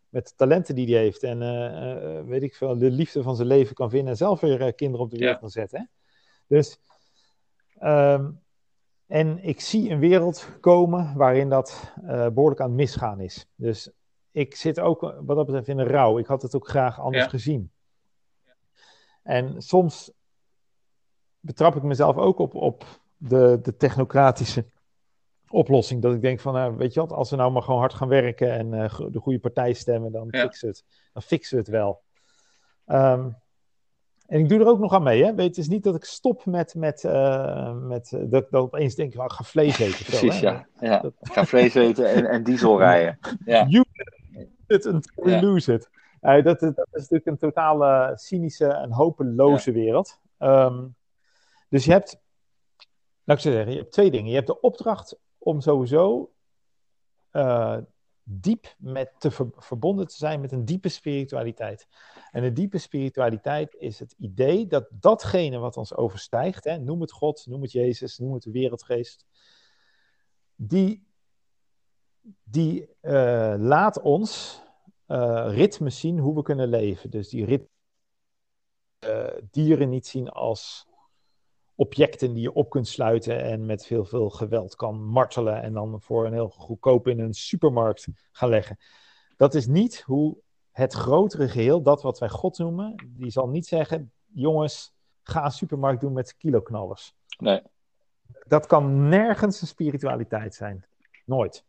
[0.10, 1.24] met de talenten die hij heeft.
[1.24, 4.74] En uh, weet ik veel, de liefde van zijn leven kan vinden en zelf weer
[4.74, 5.80] kinderen op de wereld kan zetten.
[5.80, 5.86] Hè?
[6.48, 6.80] Dus,
[7.84, 8.42] um,
[9.08, 13.48] en ik zie een wereld komen waarin dat behoorlijk aan het misgaan is.
[13.56, 13.92] Dus
[14.38, 16.18] ik zit ook wat dat betreft in een rouw.
[16.18, 17.30] Ik had het ook graag anders ja.
[17.30, 17.72] gezien.
[19.24, 20.12] En soms
[21.40, 22.86] betrap ik mezelf ook op, op
[23.18, 24.66] de, de technocratische
[25.50, 26.02] oplossing.
[26.02, 28.08] Dat ik denk van, nou, weet je wat, als we nou maar gewoon hard gaan
[28.08, 30.42] werken en uh, de goede partij stemmen, dan, ja.
[30.42, 32.02] fixen, het, dan fixen we het wel.
[32.86, 33.38] Um,
[34.28, 35.24] en ik doe er ook nog aan mee.
[35.24, 35.36] Hè?
[35.36, 38.96] Weet, het is niet dat ik stop met, met, uh, met uh, dat, dat opeens
[38.96, 40.06] denk ik, oh, ga vlees eten.
[40.06, 40.68] Precies, ja.
[40.80, 41.00] ja.
[41.00, 41.14] Dat...
[41.22, 43.20] Ga vlees eten en, en diesel rijden.
[43.46, 43.66] Ja.
[43.66, 43.86] You
[44.68, 45.90] until you lose it.
[46.22, 49.78] Uh, dat, dat is natuurlijk een totale cynische en hopeloze ja.
[49.78, 50.20] wereld.
[50.40, 50.96] Um,
[51.70, 52.22] dus je hebt,
[53.24, 54.30] laat ik zeggen, je hebt twee dingen.
[54.30, 56.32] Je hebt de opdracht om sowieso
[57.32, 57.78] uh,
[58.24, 61.88] diep met te ver, verbonden te zijn met een diepe spiritualiteit.
[62.32, 67.12] En een diepe spiritualiteit is het idee dat datgene wat ons overstijgt, hè, noem het
[67.12, 69.26] God, noem het Jezus, noem het de wereldgeest,
[70.56, 71.07] die,
[72.44, 74.62] die uh, laat ons
[75.08, 77.10] uh, ritmes zien hoe we kunnen leven.
[77.10, 77.68] Dus die rit,
[79.52, 80.88] dieren niet zien als
[81.76, 86.02] objecten die je op kunt sluiten en met veel, veel geweld kan martelen en dan
[86.02, 88.78] voor een heel goedkoop in een supermarkt gaan leggen.
[89.36, 90.38] Dat is niet hoe
[90.72, 95.52] het grotere geheel, dat wat wij God noemen, die zal niet zeggen, jongens, ga een
[95.52, 97.16] supermarkt doen met kiloknallers.
[97.38, 97.62] Nee.
[98.48, 100.86] Dat kan nergens een spiritualiteit zijn.
[101.26, 101.66] Nooit.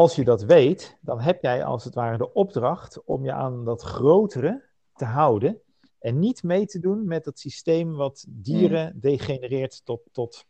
[0.00, 3.64] Als je dat weet, dan heb jij als het ware de opdracht om je aan
[3.64, 5.60] dat grotere te houden
[5.98, 9.00] en niet mee te doen met het systeem wat dieren mm.
[9.00, 10.46] degenereert tot, tot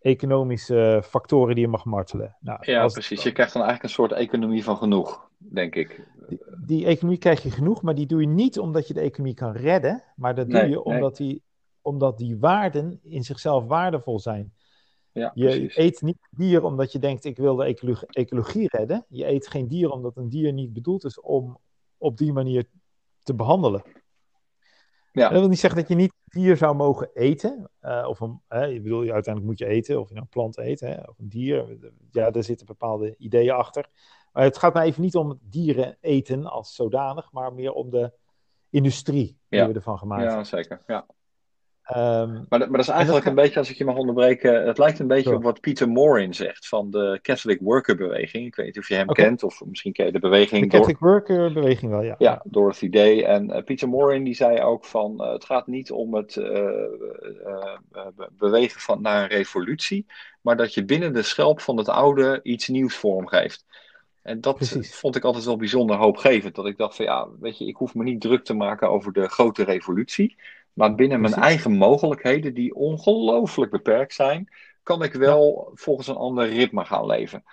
[0.00, 2.36] economische factoren die je mag martelen.
[2.40, 3.22] Nou, ja, precies.
[3.22, 6.08] Je krijgt dan eigenlijk een soort economie van genoeg, denk ik.
[6.28, 9.34] Die, die, economie krijg je genoeg, maar die doe je niet omdat je de economie
[9.34, 11.42] kan redden, maar dat doe je omdat, die,
[11.82, 14.52] omdat die waarden in zichzelf waardevol zijn.
[15.14, 15.76] Ja, je precies.
[15.76, 19.04] eet niet dier omdat je denkt, ik wil de ecologie, ecologie redden.
[19.08, 21.58] Je eet geen dier omdat een dier niet bedoeld is om
[21.98, 22.68] op die manier
[23.22, 23.82] te behandelen.
[25.12, 25.28] Ja.
[25.28, 27.70] Dat wil niet zeggen dat je niet dier zou mogen eten.
[27.82, 30.58] Uh, of een, hè, je bedoel, uiteindelijk moet je eten, of je nou een plant
[30.58, 31.78] eet, hè, of een dier.
[32.10, 33.88] Ja, daar zitten bepaalde ideeën achter.
[34.32, 38.12] Maar het gaat mij even niet om dieren eten als zodanig, maar meer om de
[38.70, 40.38] industrie die we ervan gemaakt hebben.
[40.38, 40.82] Ja, zeker.
[40.86, 41.06] Ja.
[41.96, 44.98] Um, maar, maar dat is eigenlijk een beetje, als ik je mag onderbreken, het lijkt
[44.98, 48.46] een beetje op wat Peter Morin zegt van de Catholic Worker beweging.
[48.46, 49.24] Ik weet niet of je hem okay.
[49.24, 50.62] kent, of misschien ken je de beweging.
[50.62, 51.10] De Catholic door...
[51.10, 52.14] Worker beweging wel, ja.
[52.18, 53.24] Ja, Dorothy Day.
[53.24, 56.70] En uh, Peter Morin die zei ook van, uh, het gaat niet om het uh,
[58.32, 60.06] bewegen van, naar een revolutie,
[60.40, 63.64] maar dat je binnen de schelp van het oude iets nieuws vormgeeft.
[64.22, 64.94] En dat Precies.
[64.94, 66.54] vond ik altijd wel bijzonder hoopgevend.
[66.54, 69.12] Dat ik dacht van ja, weet je, ik hoef me niet druk te maken over
[69.12, 70.36] de grote revolutie.
[70.74, 74.48] Maar binnen mijn eigen mogelijkheden, die ongelooflijk beperkt zijn,
[74.82, 77.44] kan ik wel volgens een ander ritme gaan leven.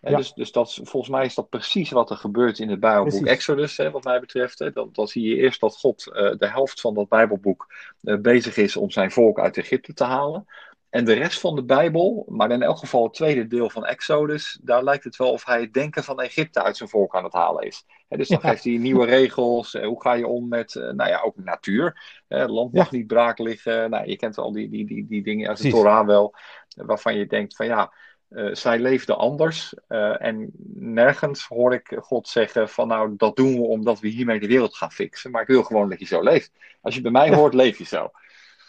[0.00, 3.76] dus, dus dat, volgens mij is dat precies wat er gebeurt in het Bijbelboek Exodus,
[3.76, 4.58] hè, wat mij betreft.
[4.58, 4.72] Hè.
[4.72, 8.56] Dan, dan, zie je eerst dat God uh, de helft van dat Bijbelboek uh, bezig
[8.56, 10.46] is om zijn volk uit Egypte te halen.
[10.90, 14.58] En de rest van de Bijbel, maar in elk geval het tweede deel van Exodus,
[14.62, 17.32] daar lijkt het wel of hij het denken van Egypte uit zijn volk aan het
[17.32, 17.84] halen is.
[18.08, 19.72] dus dan geeft hij nieuwe regels.
[19.72, 22.22] hoe ga je om met, nou ja, ook natuur.
[22.28, 23.90] Het land mag niet braak liggen.
[23.90, 26.34] Nou, je kent al die, die, die, die dingen uit de Torah wel,
[26.76, 27.92] waarvan je denkt van ja,
[28.30, 29.74] uh, zij leefden anders.
[29.88, 34.40] Uh, en nergens hoor ik God zeggen van nou, dat doen we omdat we hiermee
[34.40, 35.30] de wereld gaan fixen.
[35.30, 36.52] Maar ik wil gewoon dat je zo leeft.
[36.80, 38.10] Als je bij mij hoort, leef je zo.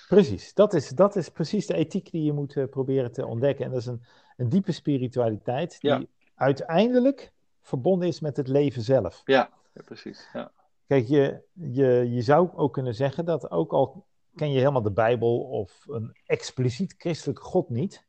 [0.10, 3.66] Precies, dat is, dat is precies de ethiek die je moet uh, proberen te ontdekken.
[3.66, 4.03] En dat is een,
[4.38, 6.03] een diepe spiritualiteit die ja.
[6.36, 7.32] uiteindelijk
[7.62, 9.22] verbonden is met het leven zelf.
[9.26, 10.30] Ja, ja precies.
[10.34, 10.51] Ja.
[10.88, 14.05] Kijk, je, je, je zou ook kunnen zeggen dat ook al
[14.36, 18.07] ken je helemaal de Bijbel of een expliciet christelijke God niet,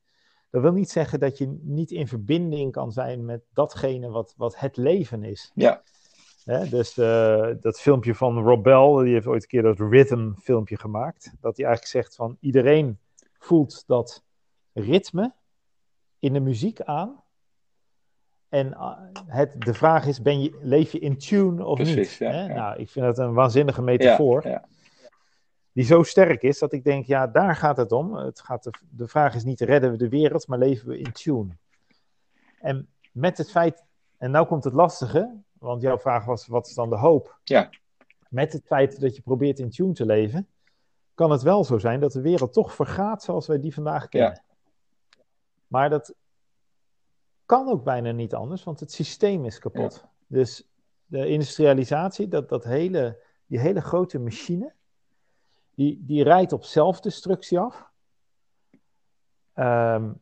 [0.51, 4.59] dat wil niet zeggen dat je niet in verbinding kan zijn met datgene wat, wat
[4.59, 5.51] het leven is.
[5.55, 5.83] Ja.
[6.45, 10.79] Dus uh, dat filmpje van Rob Bell, die heeft ooit een keer dat rhythm filmpje
[10.79, 11.33] gemaakt.
[11.41, 12.99] Dat hij eigenlijk zegt van iedereen
[13.39, 14.23] voelt dat
[14.73, 15.33] ritme
[16.19, 17.23] in de muziek aan.
[18.49, 18.93] En uh,
[19.27, 22.31] het, de vraag is, ben je, leef je in tune of Precies, niet?
[22.31, 22.55] Ja, ja.
[22.55, 24.49] Nou, ik vind dat een waanzinnige metafoor.
[24.49, 24.65] Ja,
[25.73, 28.15] die zo sterk is dat ik denk, ja, daar gaat het om.
[28.15, 31.13] Het gaat de, de vraag is niet, redden we de wereld, maar leven we in
[31.13, 31.57] tune?
[32.61, 33.85] En met het feit,
[34.19, 37.39] en nou komt het lastige, want jouw vraag was, wat is dan de hoop?
[37.45, 37.71] Ja.
[38.29, 40.49] Met het feit dat je probeert in tune te leven,
[41.15, 44.43] kan het wel zo zijn dat de wereld toch vergaat zoals wij die vandaag kennen.
[44.45, 45.25] Ja.
[45.67, 46.15] Maar dat
[47.47, 50.01] kan ook bijna niet anders, want het systeem is kapot.
[50.03, 50.11] Ja.
[50.27, 50.69] Dus
[51.07, 54.73] de industrialisatie, dat, dat hele, die hele grote machine,
[55.75, 57.89] die, die rijdt op zelfdestructie af.
[59.55, 60.21] Um,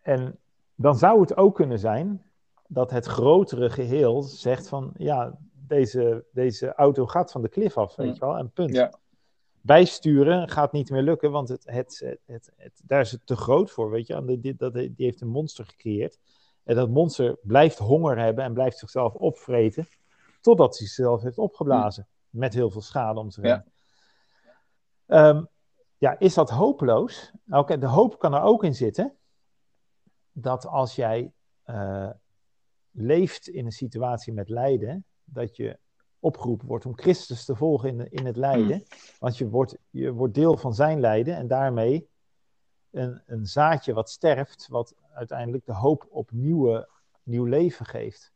[0.00, 0.38] en
[0.74, 2.27] dan zou het ook kunnen zijn
[2.68, 7.96] dat het grotere geheel zegt van ja, deze, deze auto gaat van de klif af,
[7.96, 8.74] weet je wel, en punt.
[8.74, 8.92] Ja.
[9.60, 13.70] Bijsturen gaat niet meer lukken, want het, het, het, het, daar is het te groot
[13.70, 14.14] voor, weet je.
[14.14, 16.18] En die, dat, die heeft een monster gecreëerd.
[16.64, 19.88] En dat monster blijft honger hebben en blijft zichzelf opvreten,
[20.40, 22.08] totdat hij zichzelf heeft opgeblazen.
[22.30, 23.64] Met heel veel schade om zich heen.
[25.06, 25.28] Ja.
[25.28, 25.48] Um,
[25.98, 27.32] ja, is dat hopeloos?
[27.44, 29.16] Nou, de hoop kan er ook in zitten
[30.32, 31.32] dat als jij
[31.66, 32.10] uh,
[33.00, 35.78] leeft in een situatie met lijden, dat je
[36.20, 38.76] opgeroepen wordt om Christus te volgen in, in het lijden.
[38.76, 38.84] Mm.
[39.18, 42.08] Want je wordt, je wordt deel van zijn lijden en daarmee
[42.90, 46.88] een, een zaadje wat sterft, wat uiteindelijk de hoop op nieuwe,
[47.22, 48.32] nieuw leven geeft.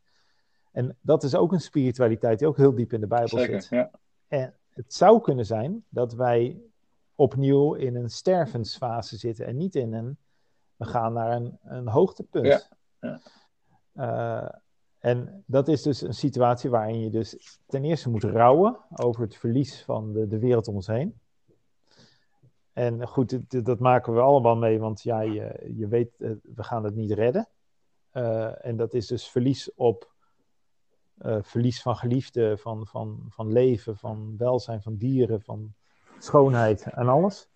[0.71, 3.69] En dat is ook een spiritualiteit die ook heel diep in de Bijbel Zeker, zit.
[3.69, 3.91] Ja.
[4.27, 6.61] En het zou kunnen zijn dat wij
[7.15, 10.17] opnieuw in een stervensfase zitten en niet in een,
[10.75, 12.45] we gaan naar een, een hoogtepunt.
[12.45, 12.61] Ja.
[12.99, 13.19] Ja.
[13.95, 14.49] Uh,
[14.99, 19.35] en dat is dus een situatie waarin je dus ten eerste moet rouwen over het
[19.35, 21.19] verlies van de, de wereld om ons heen.
[22.73, 26.95] En goed, dat, maken we allemaal mee, want ja, je, je weet, we gaan het
[26.95, 27.47] niet redden.
[28.13, 30.11] Uh, en dat is dus verlies op
[31.41, 35.73] verlies van geliefden, van, van, van leven, van welzijn van dieren, van
[36.19, 37.47] schoonheid en alles.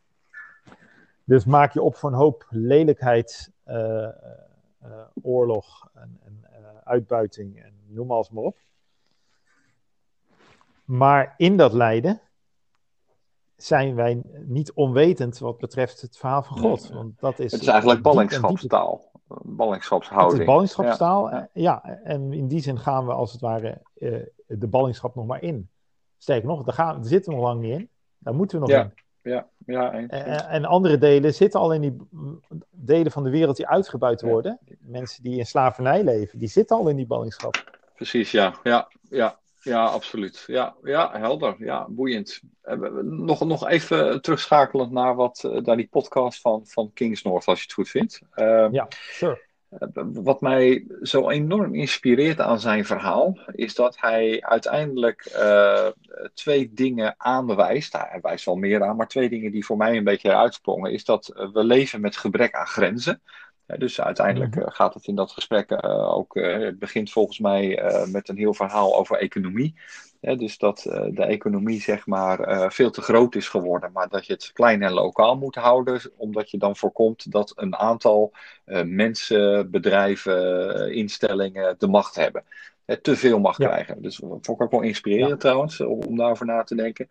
[1.24, 3.52] Dus maak je op voor een hoop lelijkheid,
[5.22, 6.46] oorlog en, en
[6.84, 8.58] uitbuiting en noem alles maar op.
[10.86, 12.22] Maar in dat lijden
[13.56, 16.90] zijn wij niet onwetend wat betreft het verhaal van God.
[16.90, 19.12] Want dat is, het is eigenlijk ballingschapstaal.
[19.44, 20.32] Ballingschapshouding.
[20.32, 21.50] Het is ballingschapstaal, ja.
[21.54, 21.84] ja.
[22.04, 25.70] En in die zin gaan we als het ware uh, de ballingschap nog maar in.
[26.18, 27.90] Sterker nog, daar, gaan, daar zitten we nog lang niet in.
[28.18, 28.84] Daar moeten we nog ja.
[28.84, 28.94] in.
[29.28, 29.92] Ja, ja.
[29.92, 30.10] En,
[30.50, 31.98] en, andere delen zitten al in die
[32.72, 34.60] delen van de wereld die uitgebuit worden.
[34.66, 34.76] Ja.
[34.80, 37.80] Mensen die in slavernij leven, die zitten al in die ballingschap.
[37.96, 38.54] Precies, ja.
[38.64, 40.44] Ja, ja, ja absoluut.
[40.48, 41.56] Ja, ja, helder.
[41.60, 42.42] Ja, boeiend.
[43.02, 47.64] Nog, nog even terugschakelend naar, wat, naar die podcast van, van Kings North, als je
[47.64, 48.22] het goed vindt.
[48.36, 49.46] Uh, ja, sure.
[50.14, 55.88] Wat mij zo enorm inspireert aan zijn verhaal, is dat hij uiteindelijk uh,
[56.34, 57.94] twee dingen aanwijst.
[57.94, 61.06] Hij wijst wel meer aan, maar twee dingen die voor mij een beetje uitsprongen, is
[61.06, 63.22] dat we leven met gebrek aan grenzen.
[63.66, 67.82] Ja, dus uiteindelijk uh, gaat het in dat gesprek uh, ook, het begint volgens mij
[68.12, 69.76] met een heel verhaal over economie.
[70.20, 74.52] Dus dat de economie zeg maar veel te groot is geworden, maar dat je het
[74.54, 78.32] klein en lokaal moet houden, omdat je dan voorkomt dat een aantal
[78.86, 82.44] mensen, bedrijven, instellingen de macht hebben
[83.02, 84.02] te veel mag krijgen.
[84.02, 87.10] Dus dat vond ik ook wel inspirerend trouwens, om, daarover na te denken.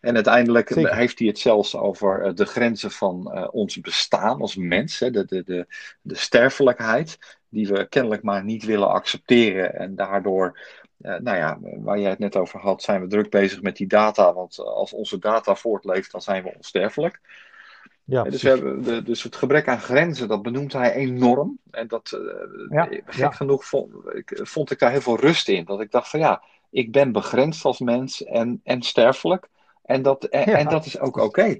[0.00, 4.98] En uiteindelijk heeft hij het zelfs over eh, de grenzen van ons bestaan als mens,
[4.98, 5.66] hè, de, de, de,
[6.00, 9.74] de sterfelijkheid, die we kennelijk maar niet willen accepteren.
[9.74, 10.58] En daardoor,
[10.96, 14.34] nou ja, waar jij het net over had, zijn we druk bezig met die data.
[14.34, 17.20] Want als onze data voortleeft, dan zijn we onsterfelijk.
[18.04, 21.58] Ja, dus, we hebben de, dus het gebrek aan grenzen, dat benoemt hij enorm.
[21.70, 25.64] En dat, uh, ja, gek genoeg, vond ik, vond ik daar heel veel rust in.
[25.64, 29.48] Dat ik dacht van ja, ik ben begrensd als mens en, en sterfelijk.
[29.84, 31.56] En dat, en, dat is ook oké.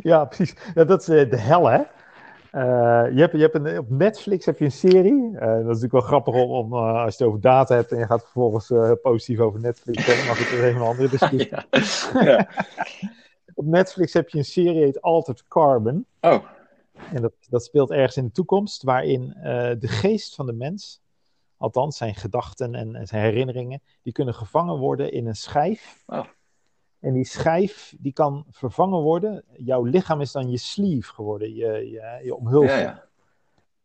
[0.00, 0.54] Ja, precies.
[0.74, 1.82] Ja, dat is de hel, hè?
[2.54, 2.60] Uh,
[3.12, 5.30] je hebt, je hebt een, op Netflix heb je een serie.
[5.32, 7.92] Uh, dat is natuurlijk wel grappig om, om uh, als je het over data hebt
[7.92, 10.26] en je gaat vervolgens positief over Netflix hebben.
[10.26, 11.50] Maar goed, dat is even een andere discussie.
[12.20, 12.24] ja.
[12.24, 12.48] ja.
[13.54, 16.06] Op Netflix heb je een serie heet Altered Carbon.
[16.20, 16.44] Oh.
[17.12, 19.36] En dat, dat speelt ergens in de toekomst, waarin
[19.78, 21.00] de geest van de mens,
[21.56, 26.02] althans zijn gedachten en, en, zijn herinneringen, die kunnen gevangen worden in een schijf.
[26.06, 26.24] Oh.
[27.04, 29.44] En die schijf die kan vervangen worden.
[29.56, 32.80] Jouw lichaam is dan je sleeve geworden, je, je, je omhulsing.
[32.80, 33.04] Ja, ja.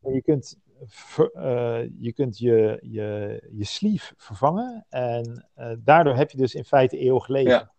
[0.01, 4.85] En je kunt, ver, uh, je, kunt je, je, je sleeve vervangen.
[4.89, 7.51] En uh, daardoor heb je dus in feite eeuwig leven.
[7.51, 7.71] Ja.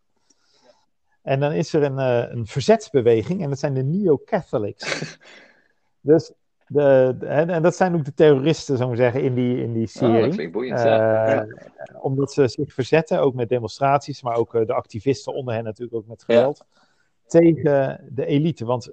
[1.22, 5.18] En dan is er een, uh, een verzetsbeweging en dat zijn de Neo-Catholics.
[6.01, 6.32] dus
[6.73, 9.89] de, en, dat zijn ook de terroristen, zou ik zeggen, in die, in die oh,
[9.89, 10.16] serie.
[10.16, 11.45] Oh, dat klinkt boeiend, ja.
[11.45, 11.55] Uh,
[12.01, 15.97] omdat ze zich verzetten, ook met demonstraties, maar ook uh, de activisten onder hen natuurlijk
[15.97, 16.81] ook met geweld, ja.
[17.27, 18.64] tegen de elite.
[18.64, 18.93] Want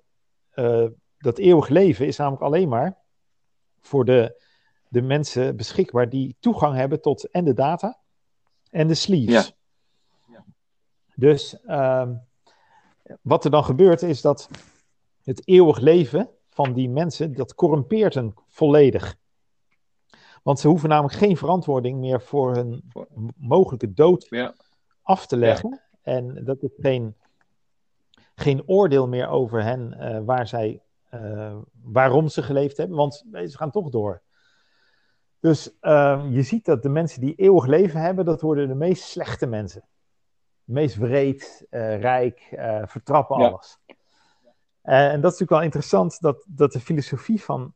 [1.18, 2.98] dat eeuwig leven is namelijk alleen maar
[3.82, 4.42] voor de,
[4.88, 8.00] de mensen beschikbaar die toegang hebben tot en de data
[8.70, 9.56] en de sleeves.
[10.32, 10.46] Ja.
[11.16, 12.10] Dus uh,
[13.22, 14.50] wat er dan gebeurt is dat
[15.24, 19.16] het eeuwig leven van die mensen, dat corrumpeert hen volledig.
[20.44, 22.92] Want ze hoeven namelijk geen verantwoording meer voor hun
[23.38, 24.54] mogelijke dood ja.
[25.02, 25.70] af te leggen.
[25.70, 26.12] Ja.
[26.14, 27.16] En dat is geen,
[28.36, 30.82] geen oordeel meer over hen uh, waar zij,
[31.14, 34.22] uh, waarom ze geleefd hebben, want ze gaan toch door.
[35.40, 39.04] Dus uh, je ziet dat de mensen die eeuwig leven hebben, dat worden de meest
[39.04, 39.84] slechte mensen
[40.64, 42.48] meest wreed, uh, rijk,
[42.86, 43.80] vertrappen alles.
[43.86, 43.87] Ja.
[44.88, 47.74] En dat is natuurlijk wel interessant, dat, dat de filosofie van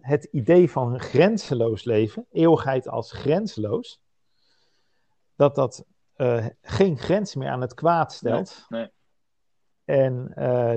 [0.00, 4.00] het idee van grenzeloos leven, eeuwigheid als grenzeloos,
[5.36, 5.84] dat dat
[6.62, 8.64] geen grens meer aan het kwaad stelt.
[8.68, 8.90] Nee, nee.
[9.84, 10.32] En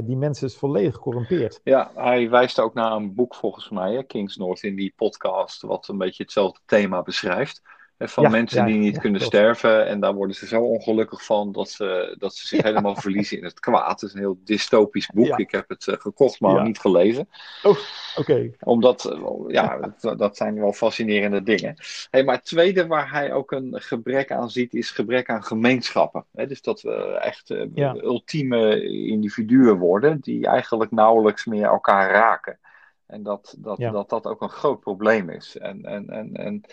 [0.05, 1.59] die mensen is volledig corrumpeerd.
[1.63, 5.61] Ja, hij wijst ook naar een boek volgens mij, hè, Kings North, in die podcast,
[5.61, 7.61] wat een beetje hetzelfde thema beschrijft.
[8.07, 9.87] Van ja, mensen die niet kunnen sterven.
[9.87, 13.43] En daar worden ze zo ongelukkig van dat ze, dat ze zich helemaal verliezen in
[13.43, 14.01] het kwaad.
[14.01, 15.39] Het is een heel dystopisch boek.
[15.39, 17.29] Ik heb het uh, gekocht, maar niet gelezen.
[17.63, 17.77] Oh,
[18.15, 18.51] oké.
[18.59, 21.75] Omdat, eh, ja, dat, dat, zijn wel fascinerende dingen.
[22.09, 26.25] Hey, maar het tweede waar hij ook een gebrek aan ziet, is gebrek aan gemeenschappen.
[26.31, 32.59] dus dat we echt uh, ultieme individuen worden die eigenlijk nauwelijks meer elkaar raken.
[33.05, 35.57] En dat dat, dat, dat ook een groot probleem is.
[35.57, 36.63] En, en, en, en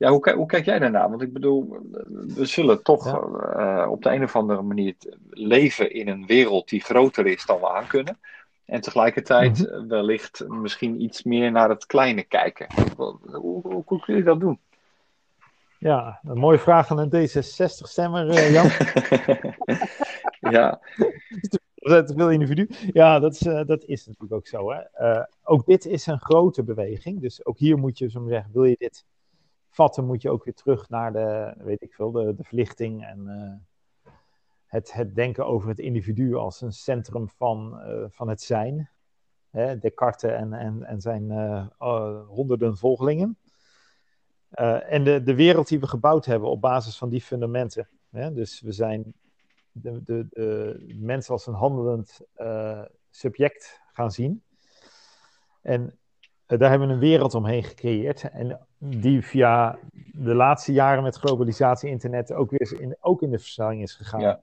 [0.00, 1.10] ja, hoe, hoe kijk jij daarnaar?
[1.10, 1.78] Want ik bedoel,
[2.34, 4.94] we zullen toch uh, op de een of andere manier
[5.30, 8.18] leven in een wereld die groter is dan we aan kunnen.
[8.64, 9.88] En tegelijkertijd mm -hmm.
[9.88, 12.66] wellicht misschien iets meer naar het kleine kijken.
[12.96, 14.58] Hoe, hoe, hoe, kun je dat doen?
[15.78, 18.70] Ja, een mooie vraag aan een D66-stemmer, uh, Jan.
[20.56, 20.80] ja.
[21.74, 22.68] te veel individu.
[22.92, 24.72] Ja, dat is, uh, dat is natuurlijk ook zo.
[24.72, 25.10] Hè?
[25.10, 27.20] Uh, ook dit is een grote beweging.
[27.20, 29.04] Dus ook hier moet je zo zeggen, wil je dit
[29.70, 33.26] vatten, moet je ook weer terug naar de, weet ik veel, de, de verlichting en
[33.26, 34.12] uh,
[34.66, 38.90] het, het denken over het individu als een centrum van, uh, van het zijn.
[39.50, 41.66] Hè, Descartes en, en, en zijn uh,
[42.26, 43.38] honderden volgelingen.
[44.88, 47.88] en de, de wereld die we gebouwd hebben op basis van die fundamenten.
[48.10, 49.14] Hè, dus we zijn
[49.72, 52.20] de, de, de mens als een handelend
[53.10, 54.42] subject gaan zien.
[55.62, 55.99] En
[56.58, 58.30] daar hebben we een wereld omheen gecreëerd.
[58.30, 59.78] En die via
[60.12, 64.20] de laatste jaren met globalisatie, internet ook weer in, ook in de versnelling is gegaan.
[64.20, 64.40] Ja.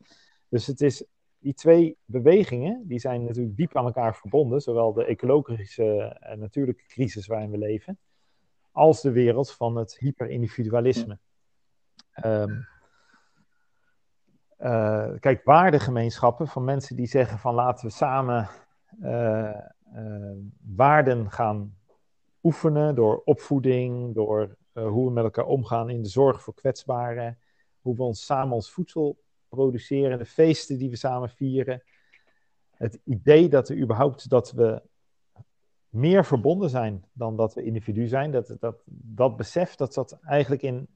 [0.50, 1.06] Dus het is
[1.40, 4.62] die twee bewegingen, die zijn natuurlijk diep aan elkaar verbonden.
[4.62, 8.00] Zowel de ecologische en natuurlijke crisis waarin we leven,
[8.72, 11.20] als de wereld van het hyperindividualisme.
[12.14, 12.42] Ja.
[12.42, 12.68] Um,
[14.60, 18.48] uh, kijk, waardegemeenschappen van mensen die zeggen van laten we samen
[19.02, 19.56] uh,
[19.96, 20.32] uh,
[20.76, 21.77] waarden gaan
[22.44, 27.40] oefenen door opvoeding, door uh, hoe we met elkaar omgaan in de zorg voor kwetsbaren,
[27.82, 29.18] hoe we ons samen ons voedsel
[29.50, 31.84] produceren, de feesten die we samen vieren.
[32.72, 34.82] Het idee dat we überhaupt dat we
[35.90, 38.32] meer verbonden zijn dan dat we individu zijn.
[38.32, 40.88] Dat, dat, dat besef dat dat eigenlijk in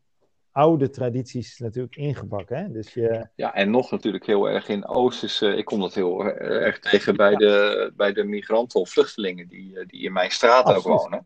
[0.52, 2.58] oude tradities natuurlijk ingebakken.
[2.58, 2.72] Hè?
[2.72, 3.28] Dus je...
[3.36, 5.56] Ja, en nog natuurlijk heel erg in Oosterse.
[5.56, 10.04] Ik kom dat heel erg tegen bij de, bij de migranten of vluchtelingen die, die
[10.04, 11.26] in mijn straat ook wonen.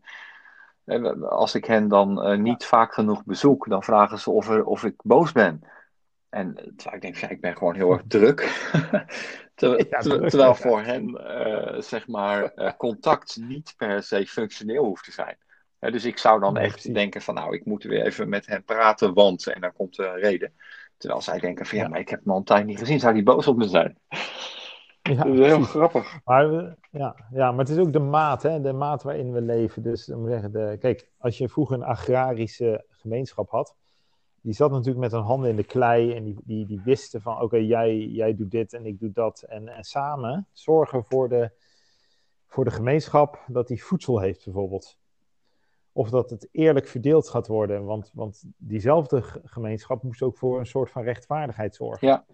[1.28, 4.84] Als ik hen dan uh, niet vaak genoeg bezoek, dan vragen ze of, er, of
[4.84, 5.62] ik boos ben.
[6.28, 8.40] En terwijl ik denk, ja, ik ben gewoon heel erg druk.
[9.54, 15.12] terwijl, terwijl voor hen, uh, zeg maar, uh, contact niet per se functioneel hoeft te
[15.12, 15.36] zijn.
[15.78, 19.14] Dus ik zou dan echt denken van, nou, ik moet weer even met hen praten,
[19.14, 20.52] want, en dan komt een reden.
[20.96, 23.14] Terwijl zij denken van, ja, maar ik heb hem al een tijd niet gezien, zou
[23.14, 23.98] die boos op me zijn?
[25.02, 26.18] Ja, dat is heel grappig.
[26.24, 28.60] Maar, ja, ja, maar het is ook de maat, hè?
[28.60, 29.82] de maat waarin we leven.
[29.82, 33.74] Dus zeggen, de, kijk, als je vroeger een agrarische gemeenschap had,
[34.40, 37.40] die zat natuurlijk met hun handen in de klei en die, die, die wisten van
[37.40, 39.42] oké, jij, jij doet dit en ik doe dat.
[39.42, 41.50] En, en samen zorgen voor de,
[42.46, 44.96] voor de gemeenschap dat die voedsel heeft bijvoorbeeld.
[45.96, 47.84] Of dat het eerlijk verdeeld gaat worden.
[47.84, 52.08] Want, want diezelfde gemeenschap moest ook voor een soort van rechtvaardigheid zorgen.
[52.08, 52.24] Ja.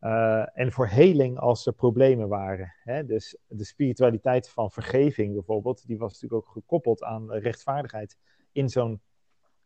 [0.00, 2.74] Uh, en voor heling als er problemen waren.
[2.82, 3.04] Hè?
[3.04, 8.16] Dus de spiritualiteit van vergeving bijvoorbeeld, die was natuurlijk ook gekoppeld aan rechtvaardigheid
[8.52, 9.00] in zo'n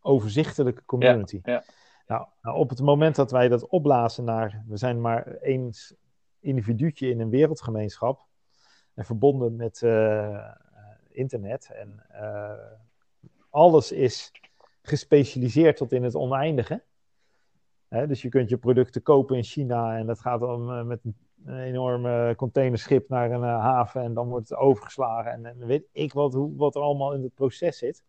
[0.01, 1.41] overzichtelijke community.
[1.43, 1.65] Ja,
[2.07, 5.73] Nou, nou, op het moment dat wij dat opblazen naar, we zijn maar één
[6.41, 8.27] individuutje in een wereldgemeenschap
[8.95, 10.49] en verbonden met uh,
[11.09, 12.53] internet en uh,
[13.53, 14.33] alles is
[14.83, 16.83] gespecialiseerd tot in het oneindige.
[17.89, 21.01] Dus je kunt je producten kopen in China en dat gaat dan uh, met
[21.45, 26.13] een enorme containerschip naar een haven en dan wordt het overgeslagen en, en weet ik
[26.13, 28.03] wat, hoe, wat er allemaal in het proces zit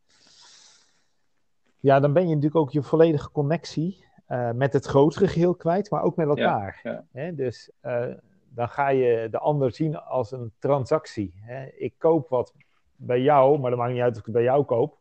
[1.83, 5.89] ja, dan ben je natuurlijk ook je volledige connectie uh, met het grotere geheel kwijt,
[5.89, 6.79] maar ook met elkaar.
[7.13, 7.31] Ja?
[7.31, 8.05] Dus uh,
[8.49, 11.33] dan ga je de ander zien als een transactie.
[11.77, 12.53] Ik koop wat
[12.95, 14.97] bij jou, maar dat maakt niet uit of ik het bij jou koop.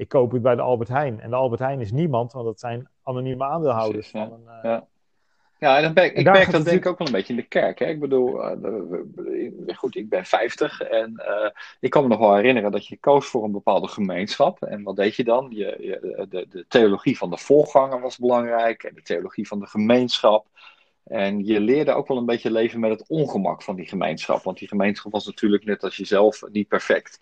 [0.00, 1.20] Ik koop het bij de Albert Heijn.
[1.20, 4.10] En de Albert Heijn is niemand, want dat zijn anonieme aandeelhouders.
[4.10, 4.78] Precies, van een, uh,
[5.58, 7.46] ja, en dan ben, ik merk dat denk ik ook wel een beetje in de
[7.46, 7.78] kerk.
[7.78, 7.86] Hè?
[7.86, 12.70] Ik bedoel, uh, goed, ik ben 50 en uh, ik kan me nog wel herinneren
[12.70, 14.62] dat je koos voor een bepaalde gemeenschap.
[14.62, 15.46] En wat deed je dan?
[15.50, 19.66] Je, je, de, de theologie van de voorganger was belangrijk en de theologie van de
[19.66, 20.46] gemeenschap.
[21.04, 24.42] En je leerde ook wel een beetje leven met het ongemak van die gemeenschap.
[24.42, 27.20] Want die gemeenschap was natuurlijk net als jezelf niet perfect.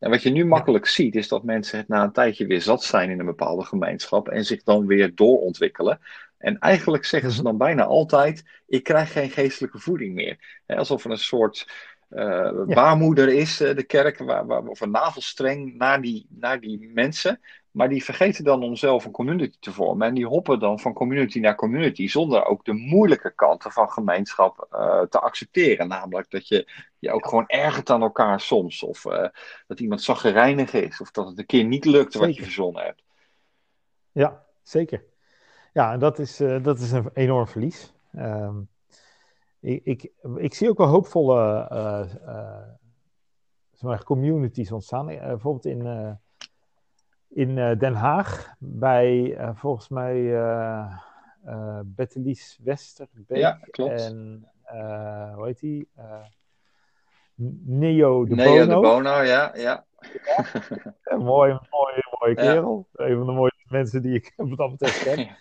[0.00, 0.90] En wat je nu makkelijk ja.
[0.90, 4.28] ziet, is dat mensen het na een tijdje weer zat zijn in een bepaalde gemeenschap
[4.28, 6.00] en zich dan weer doorontwikkelen.
[6.38, 10.62] En eigenlijk zeggen ze dan bijna altijd: ik krijg geen geestelijke voeding meer.
[10.66, 11.68] alsof er een soort
[12.10, 12.64] uh, ja.
[12.64, 17.40] baarmoeder is, de kerk, waar, waar, of een navelstreng naar die, naar die mensen.
[17.70, 20.08] Maar die vergeten dan om zelf een community te vormen.
[20.08, 22.08] En die hoppen dan van community naar community.
[22.08, 25.88] Zonder ook de moeilijke kanten van gemeenschap uh, te accepteren.
[25.88, 28.82] Namelijk dat je je ook gewoon ergert aan elkaar soms.
[28.82, 29.28] Of uh,
[29.66, 31.00] dat iemand zaggerijnig is.
[31.00, 33.02] Of dat het een keer niet lukt wat je verzonnen hebt.
[34.12, 35.04] Ja, zeker.
[35.72, 37.92] Ja, dat is, uh, dat is een enorm verlies.
[38.16, 38.68] Um,
[39.60, 41.68] ik, ik, ik, zie ook wel hoopvolle
[43.72, 45.06] zeg communities ontstaan.
[45.06, 46.18] bijvoorbeeld in
[47.30, 50.94] in uh, Den Haag bij uh, volgens mij uh,
[51.84, 54.00] Bettelies Westerbeek ja, klopt.
[54.00, 54.48] en
[55.34, 55.88] hoe heet die?
[57.64, 58.80] Neo de Neo Bono.
[58.80, 59.52] de Bono, ja.
[59.54, 59.84] ja.
[61.04, 62.88] ja mooie, mooie, mooie kerel.
[62.92, 63.04] Ja.
[63.04, 65.36] Een van de mooiste mensen die ik wat dat betreft ken.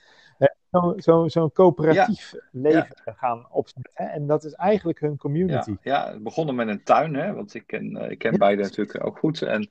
[0.72, 2.40] Zo'n zo, zo coöperatief ja.
[2.52, 3.92] leven gaan opzetten.
[3.94, 4.06] Hè?
[4.06, 5.70] En dat is eigenlijk hun community.
[5.70, 7.34] Ja, ja, het begon met een tuin, hè?
[7.34, 9.42] want ik ken, ik ken beide natuurlijk ook goed.
[9.42, 9.70] En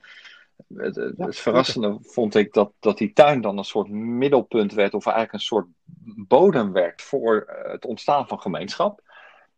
[0.75, 4.73] het, het, ja, het verrassende vond ik dat, dat die tuin dan een soort middelpunt
[4.73, 5.67] werd, of eigenlijk een soort
[6.27, 9.01] bodem werd voor het ontstaan van gemeenschap.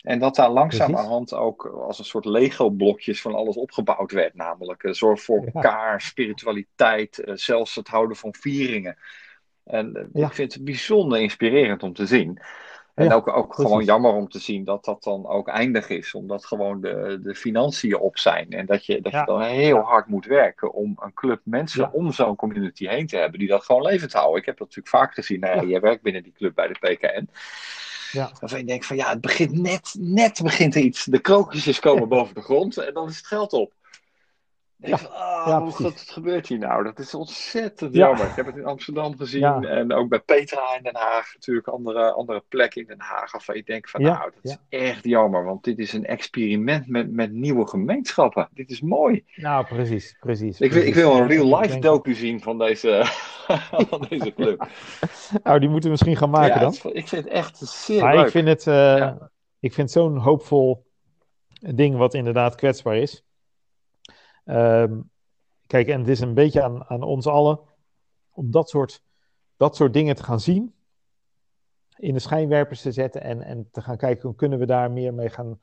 [0.02, 4.36] En dat daar langzamerhand ook als een soort Lego-blokjes van alles opgebouwd werd.
[4.36, 6.00] Namelijk uh, zorg voor elkaar, ja.
[6.00, 8.98] spiritualiteit, uh, zelfs het houden van vieringen.
[9.64, 10.28] En ja.
[10.28, 12.42] ik vind het bijzonder inspirerend om te zien.
[12.96, 16.14] En ja, ook, ook gewoon jammer om te zien dat dat dan ook eindig is.
[16.14, 18.50] Omdat gewoon de, de financiën op zijn.
[18.50, 19.20] En dat je, dat ja.
[19.20, 21.90] je dan heel hard moet werken om een club mensen ja.
[21.94, 23.40] om zo'n community heen te hebben.
[23.40, 24.40] Die dat gewoon levend houden.
[24.40, 25.40] Ik heb dat natuurlijk vaak gezien.
[25.40, 27.30] Nou, jij werkt binnen die club bij de PKN.
[28.12, 28.32] Ja.
[28.40, 31.06] Waarvan je denkt van ja, het begint net, net begint er iets.
[31.06, 33.74] De krokusjes komen boven de grond en dan is het geld op.
[34.82, 34.98] Ja,
[35.46, 36.84] ja, hoe het gebeurt hier nou?
[36.84, 38.26] Dat is ontzettend jammer.
[38.26, 42.12] Ik heb het in Amsterdam gezien en ook bij Petra in Den Haag, natuurlijk andere,
[42.12, 43.32] andere plekken in Den Haag.
[43.32, 47.12] Waarvan je denkt van nou, dat is echt jammer, want dit is een experiment met,
[47.12, 48.50] met nieuwe gemeenschappen.
[48.54, 49.26] Dit is mooi.
[49.36, 50.60] Nou, precies, precies.
[50.60, 53.02] Ik, wil, ik wil een real-life docu zien van deze,
[53.90, 54.68] van deze club.
[55.44, 56.74] nou, die moeten we misschien gaan maken dan.
[56.94, 58.26] ik vind het echt zeer maar leuk.
[58.26, 59.12] ik vind het, uh,
[59.60, 60.86] ik vind zo'n hoopvol
[61.76, 63.24] ding wat inderdaad kwetsbaar is.
[64.44, 65.00] Ehm,
[65.68, 67.60] kijk, en het is een beetje aan, aan ons allen
[68.32, 69.04] om dat soort,
[69.58, 70.74] dat soort dingen te gaan zien,
[71.98, 75.14] in de schijnwerpers te zetten en, en te gaan kijken hoe kunnen we daar meer
[75.14, 75.60] mee gaan,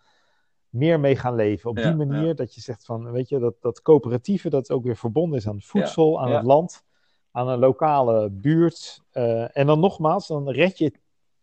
[0.68, 1.70] meer mee gaan leven.
[1.70, 4.97] Op die manier dat je zegt van, weet je, dat, dat coöperatieve dat ook weer
[4.97, 6.85] verbonden is aan voedsel, aan het land,
[7.31, 9.03] aan een lokale buurt.
[9.12, 10.93] Uh, en dan nogmaals, dan red je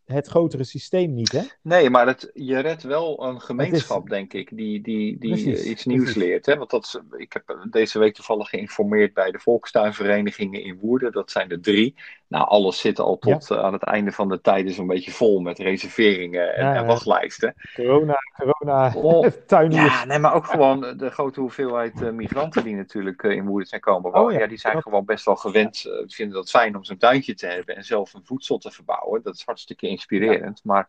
[0.06, 1.42] het grotere systeem niet, hè?
[1.62, 6.16] Nee, maar het, je redt wel een gemeenschap, denk ik, die, die, die iets nieuws
[6.16, 6.46] leert.
[6.46, 6.58] Hè?
[6.58, 11.12] Want dat ik heb deze week toevallig geïnformeerd bij de volkstuinverenigingen in Woerden.
[11.12, 11.96] Dat zijn er drie.
[12.28, 15.40] Nou, alles zit al tot eh, aan het einde van de tijd zo'n beetje vol
[15.40, 17.54] met reserveringen en, en wachtlijsten.
[17.74, 19.94] Corona, corona, oh, tuiniers.
[19.94, 23.68] Ja, nee, maar ook gewoon de grote hoeveelheid uh, migranten die natuurlijk uh, in Woerden
[23.68, 24.34] zijn komen wonen.
[24.34, 24.48] Oh, ja.
[24.48, 27.84] die zijn gewoon best wel gewend, vinden dat fijn om zo'n tuintje te hebben en
[27.84, 29.24] zelf een voedsel te verbouwen.
[29.24, 30.62] Dat is hartstikke inspirerend.
[30.64, 30.88] Maar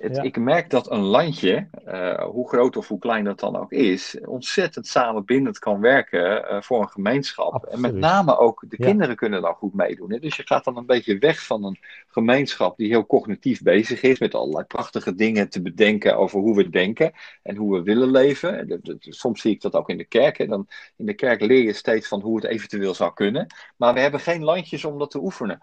[0.00, 3.72] het, ik merk dat een landje, uh, hoe groot of hoe klein dat dan ook
[3.72, 7.52] is, ontzettend samenbindend kan werken uh, voor een gemeenschap.
[7.52, 7.74] Absoluut.
[7.74, 10.12] En met name ook de kinderen kunnen dan goed meedoen.
[10.12, 10.18] Hè?
[10.18, 14.18] Dus je gaat dan een beetje weg van een gemeenschap die heel cognitief bezig is,
[14.18, 17.12] met allerlei prachtige dingen te bedenken over hoe we denken
[17.42, 18.80] en hoe we willen leven.
[18.98, 20.38] Soms zie ik dat ook in de kerk.
[20.38, 20.46] Hè?
[20.46, 20.66] Dan,
[20.96, 23.46] in de kerk leer je steeds van hoe het eventueel zou kunnen.
[23.76, 25.62] Maar we hebben geen landjes om dat te oefenen.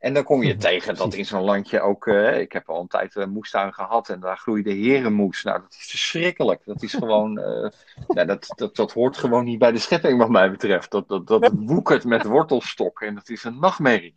[0.00, 2.06] En dan kom je tegen dat in zo'n landje ook.
[2.06, 5.42] Uh, ik heb al een tijd een moestuin gehad en daar groeide herenmoes.
[5.42, 6.62] Nou, dat is verschrikkelijk.
[6.64, 7.38] Dat is gewoon.
[7.38, 7.70] Uh,
[8.08, 10.90] ja, dat, dat, dat hoort gewoon niet bij de schepping, wat mij betreft.
[10.90, 14.14] Dat, dat, dat woekert met wortelstok en dat is een nachtmerrie.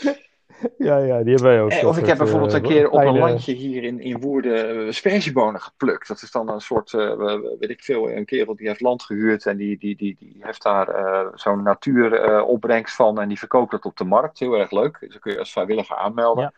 [0.78, 1.70] Ja, ja, die hebben wij ook.
[1.70, 5.60] Eh, of ik heb bijvoorbeeld een keer op een landje hier in, in Woerden aspergebonen
[5.60, 6.08] geplukt.
[6.08, 9.56] Dat is dan een soort, weet ik veel, een kerel die heeft land gehuurd en
[9.56, 10.88] die, die, die, die heeft daar
[11.34, 14.38] zo'n natuuropbrengst van en die verkoopt dat op de markt.
[14.38, 14.96] Heel erg leuk.
[15.00, 16.52] Dus dan kun je als vrijwilliger aanmelden.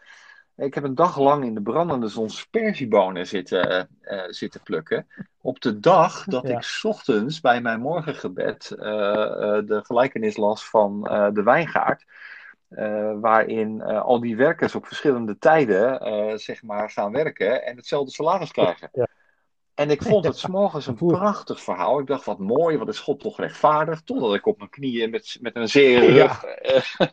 [0.56, 0.64] Ja.
[0.64, 3.88] Ik heb een dag lang in de brandende zon aspergebonen zitten,
[4.28, 5.06] zitten plukken.
[5.40, 11.42] Op de dag dat ik ik ochtends bij mijn morgengebed de gelijkenis las van de
[11.42, 12.04] wijngaard.
[12.76, 17.76] Uh, waarin uh, al die werkers op verschillende tijden uh, zeg maar gaan werken en
[17.76, 18.88] hetzelfde salaris krijgen.
[18.92, 19.06] Ja.
[19.74, 21.98] En ik vond het s'morgens een prachtig verhaal.
[21.98, 24.02] Ik dacht, wat mooi, wat is God toch rechtvaardig.
[24.02, 26.44] Totdat ik op mijn knieën met, met een zere rug...
[26.62, 27.10] Ja.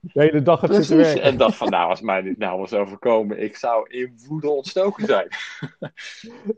[0.00, 1.22] De hele dag het zitten.
[1.22, 5.06] En dacht van, nou, als mij dit nou was overkomen, ik zou in woede ontstoken
[5.06, 5.28] zijn.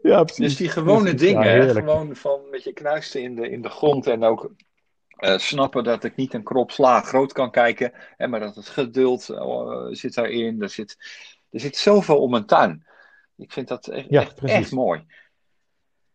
[0.02, 0.44] Ja, precies.
[0.44, 4.06] Dus die gewone dingen, ja, gewoon van met je knuisten in de, in de grond
[4.06, 4.50] en ook
[5.20, 8.68] uh, snappen dat ik niet een krop sla groot kan kijken, hè, maar dat het
[8.68, 10.62] geduld uh, zit daarin.
[10.62, 10.96] Er zit,
[11.50, 12.86] er zit zoveel om een tuin.
[13.36, 15.06] Ik vind dat echt, ja, echt, echt, mooi.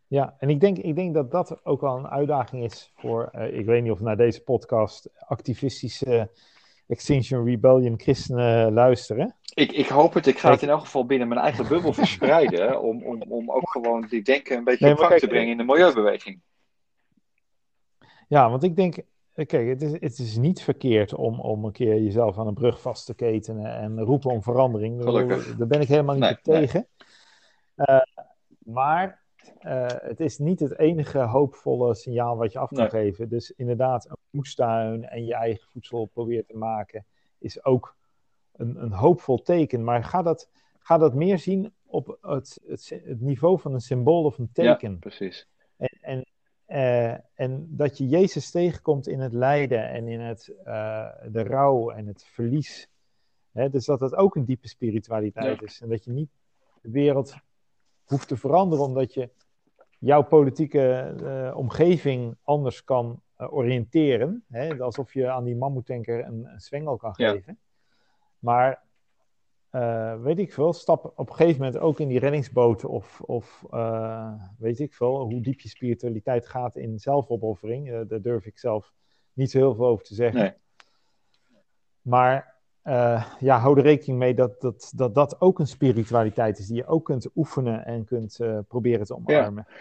[0.06, 3.58] Ja, en ik denk, ik denk dat dat ook wel een uitdaging is voor, uh,
[3.58, 6.30] ik weet niet of naar deze podcast activistische
[6.86, 9.36] Extinction Rebellion christenen luisteren.
[9.54, 10.26] Ik, ik hoop het.
[10.26, 12.80] Ik ga het in elk geval binnen mijn eigen bubbel verspreiden.
[12.82, 15.56] om, om, om ook gewoon die denken een beetje nee, op gang te brengen in
[15.56, 16.40] de milieubeweging.
[18.26, 19.02] Ja, want ik denk,
[19.34, 22.80] kijk, het is, het is niet verkeerd om, om een keer jezelf aan een brug
[22.80, 25.02] vast te ketenen en roepen om verandering.
[25.02, 25.56] Gelukkig.
[25.56, 26.86] Daar ben ik helemaal niet tegen.
[27.76, 28.00] Uh,
[28.58, 29.22] maar
[29.60, 32.88] uh, het is niet het enige hoopvolle signaal wat je af kan nee.
[32.88, 33.28] geven.
[33.28, 37.06] Dus inderdaad, een moestuin en je eigen voedsel proberen te maken
[37.38, 37.96] is ook
[38.52, 39.84] een, een hoopvol teken.
[39.84, 44.24] Maar ga dat, ga dat meer zien op het, het, het niveau van een symbool
[44.24, 44.90] of een teken.
[44.90, 45.48] Ja, precies.
[45.76, 46.26] En, en
[46.68, 51.90] uh, en dat je Jezus tegenkomt in het lijden en in het, uh, de rouw
[51.90, 52.88] en het verlies.
[53.52, 53.70] Hè?
[53.70, 55.66] Dus dat dat ook een diepe spiritualiteit ja.
[55.66, 55.80] is.
[55.80, 56.30] En dat je niet
[56.82, 57.34] de wereld
[58.04, 59.30] hoeft te veranderen omdat je
[59.98, 64.44] jouw politieke uh, omgeving anders kan oriënteren.
[64.48, 64.78] Hè?
[64.78, 67.30] Alsof je aan die mammoetanker een, een zwengel kan ja.
[67.30, 67.58] geven.
[68.38, 68.85] Maar
[69.76, 73.64] uh, weet ik veel, stap op een gegeven moment ook in die reddingsboten of, of
[73.70, 77.88] uh, weet ik veel, hoe diep je spiritualiteit gaat in zelfopoffering.
[77.88, 78.92] Uh, daar durf ik zelf
[79.32, 80.40] niet zo heel veel over te zeggen.
[80.40, 80.52] Nee.
[82.00, 82.54] Maar
[83.38, 86.86] ja, hou er rekening mee dat dat, dat dat ook een spiritualiteit is die je
[86.86, 89.66] ook kunt oefenen en kunt proberen te omarmen.
[89.68, 89.74] Ja.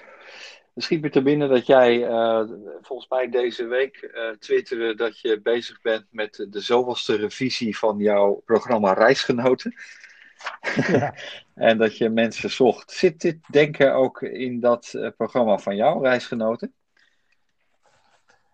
[0.76, 2.44] Misschien me te binnen dat jij uh,
[2.82, 7.98] volgens mij deze week uh, twitterde dat je bezig bent met de zoveelste revisie van
[7.98, 9.76] jouw programma Reisgenoten.
[10.88, 11.14] Ja.
[11.70, 12.92] en dat je mensen zocht.
[12.92, 16.74] Zit dit denken ook in dat uh, programma van jou, Reisgenoten?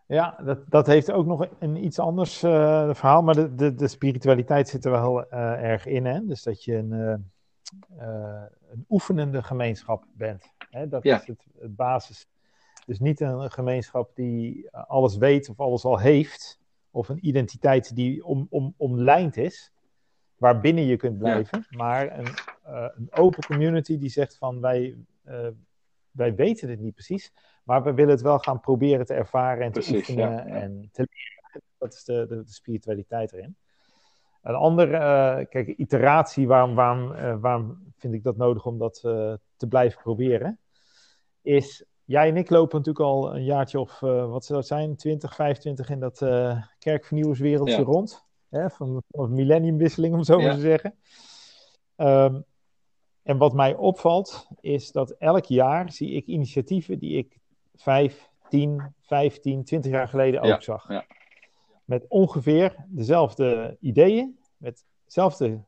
[0.06, 3.88] Ja, dat, dat heeft ook nog een iets anders uh, verhaal, maar de, de, de
[3.88, 6.06] spiritualiteit zit er wel uh, erg in.
[6.06, 6.26] Hè?
[6.26, 10.54] Dus dat je een, uh, een oefenende gemeenschap bent.
[10.72, 10.88] Hè?
[10.88, 11.22] Dat ja.
[11.22, 12.28] is het, het, basis.
[12.86, 16.60] Dus niet een gemeenschap die alles weet of alles al heeft,
[16.92, 19.72] of een identiteit die om, om, omlijnd is,
[20.36, 21.78] waarbinnen je kunt blijven, ja.
[21.78, 22.28] maar een,
[22.96, 24.98] een open community die zegt van wij,
[26.12, 29.72] wij weten het niet precies, maar we willen het wel gaan proberen te ervaren en
[29.72, 30.46] te oefenen ja.
[30.46, 31.64] en te leren.
[31.78, 33.56] Dat is de, de, de spiritualiteit erin.
[34.42, 39.02] Een andere, uh, kijk, iteratie, waarom, waarom, uh, waarom vind ik dat nodig om dat
[39.06, 40.60] uh, te blijven proberen?
[41.42, 45.36] Is, jij en ik lopen natuurlijk al een jaartje of, wat zou het zijn, 20,
[45.36, 46.18] 25 in dat
[46.80, 47.84] kerkvernieuwerswereldje ja.
[47.84, 48.26] rond.
[48.50, 50.96] Hè, van, van millenniumwisseling, om zo maar te zeggen.
[51.96, 52.46] Um,
[53.24, 57.38] en wat mij opvalt, is dat elk jaar zie ik initiatieven die ik
[57.76, 60.88] 5, 10, 15, 20 jaar geleden ook ja, zag.
[60.90, 61.06] Ja.
[61.86, 65.64] Met ongeveer dezelfde ideeën, met dezelfde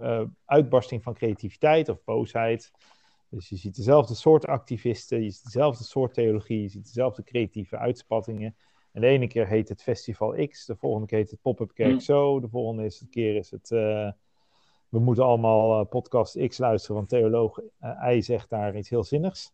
[0.00, 2.70] uh, uitbarsting van creativiteit of boosheid.
[3.28, 7.78] Dus je ziet dezelfde soort activisten, je ziet dezelfde soort theologie, je ziet dezelfde creatieve
[7.78, 8.56] uitspattingen.
[8.92, 11.92] En de ene keer heet het Festival X, de volgende keer heet het Pop-up Kerk
[11.92, 12.00] mm.
[12.00, 13.70] Zo, de volgende is, keer is het...
[13.70, 14.10] Uh,
[14.88, 17.60] we moeten allemaal uh, podcast X luisteren, want theoloog
[18.08, 19.52] I zegt daar iets heel zinnigs.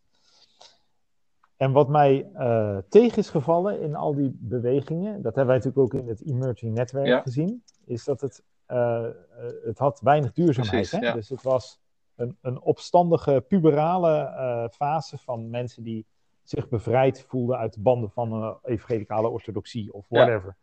[1.61, 5.77] En wat mij uh, tegen is gevallen in al die bewegingen, dat hebben wij natuurlijk
[5.77, 7.21] ook in het emerging netwerk ja.
[7.21, 9.07] gezien, is dat het, uh,
[9.63, 10.89] het had weinig duurzaamheid.
[10.89, 11.07] Precies, hè?
[11.07, 11.13] Ja.
[11.13, 11.79] Dus het was
[12.15, 16.05] een, een opstandige, puberale uh, fase van mensen die
[16.43, 20.55] zich bevrijd voelden uit de banden van een evangelicale orthodoxie of whatever.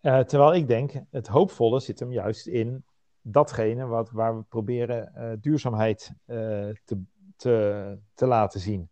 [0.00, 0.24] Ja.
[0.24, 2.84] terwijl ik denk, het hoopvolle zit hem juist in
[3.20, 7.02] datgene wat, waar we proberen duurzaamheid te,
[7.36, 8.90] te, te laten zien.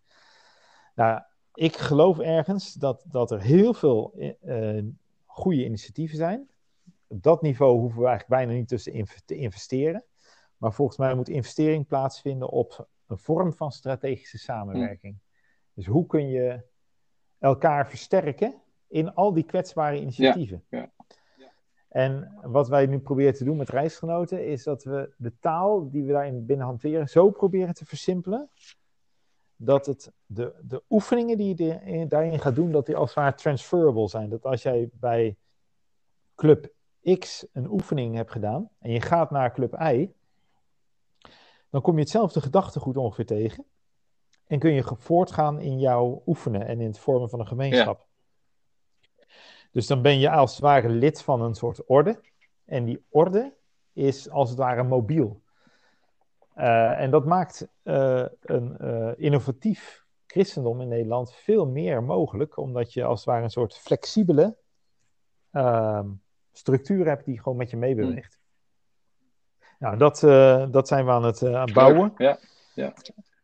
[1.00, 1.20] Nou,
[1.54, 4.82] ik geloof ergens dat, dat er heel veel uh,
[5.24, 6.48] goede initiatieven zijn.
[7.06, 10.04] Op dat niveau hoeven we eigenlijk bijna niet tussen te investeren.
[10.56, 15.12] Maar volgens mij moet investering plaatsvinden op een vorm van strategische samenwerking.
[15.12, 15.20] Mm.
[15.74, 16.62] Dus hoe kun je
[17.38, 18.54] elkaar versterken
[18.88, 20.64] in al die kwetsbare initiatieven?
[20.68, 20.90] Ja,
[21.36, 21.52] ja.
[21.88, 26.04] En wat wij nu proberen te doen met reisgenoten, is dat we de taal die
[26.04, 28.50] we daarin binnen hanteren zo proberen te versimpelen,
[29.62, 33.34] dat het de, de oefeningen die je daarin gaat doen, dat die als het ware
[33.34, 34.28] transferable zijn.
[34.28, 35.36] Dat als jij bij
[36.34, 36.72] club
[37.18, 40.10] X een oefening hebt gedaan en je gaat naar club Y,
[41.70, 43.64] dan kom je hetzelfde gedachtegoed ongeveer tegen.
[44.46, 48.06] En kun je voortgaan in jouw oefenen en in het vormen van een gemeenschap.
[49.16, 49.24] Ja.
[49.70, 52.20] Dus dan ben je als het ware lid van een soort orde.
[52.64, 53.54] En die orde
[53.92, 55.42] is als het ware mobiel.
[56.56, 62.92] Uh, en dat maakt uh, een uh, innovatief christendom in Nederland veel meer mogelijk, omdat
[62.92, 64.56] je als het ware een soort flexibele
[65.50, 66.08] ehm,
[66.52, 68.38] structuur hebt die gewoon met je meebeweegt.
[68.40, 68.48] Mm.
[69.78, 70.20] Nou, dat,
[70.72, 72.12] dat zijn we aan het aan bouwen.
[72.16, 72.38] Ja,
[72.74, 72.92] ja.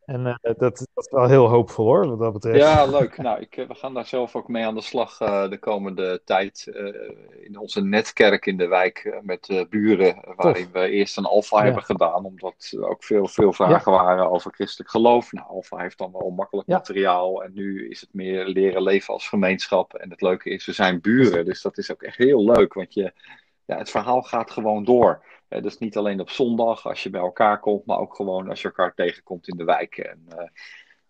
[0.07, 2.59] En uh, dat, dat, is wel heel hoopvol hoor, wat dat betreft.
[2.59, 3.16] Ja, leuk.
[3.16, 6.66] Nou, ik, we gaan daar zelf ook mee aan de slag uh, de komende tijd
[6.68, 10.72] uh, in onze netkerk in de wijk met buren, waarin Tof.
[10.72, 11.64] we eerst een alfa ja.
[11.64, 13.98] hebben gedaan, omdat er ook veel, veel vragen ja.
[13.98, 15.32] waren over christelijk geloof.
[15.32, 16.76] Nou, alfa heeft dan wel makkelijk ja.
[16.76, 19.94] materiaal en nu is het meer leren leven als gemeenschap.
[19.94, 22.94] En het leuke is, we zijn buren, dus dat is ook echt heel leuk, want
[22.94, 23.12] je,
[23.64, 25.24] ja, het verhaal gaat gewoon door.
[25.49, 28.61] Uh, dus niet alleen op zondag als je bij elkaar komt, maar ook gewoon als
[28.62, 29.97] je elkaar tegenkomt in de wijk.
[29.97, 30.49] En uh, dat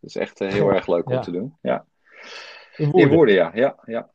[0.00, 1.20] is echt uh, heel erg leuk om ja.
[1.20, 1.56] te doen.
[1.62, 1.84] Ja.
[2.76, 3.10] In woorden.
[3.10, 3.50] in woorden, ja.
[3.54, 4.10] ja, ja.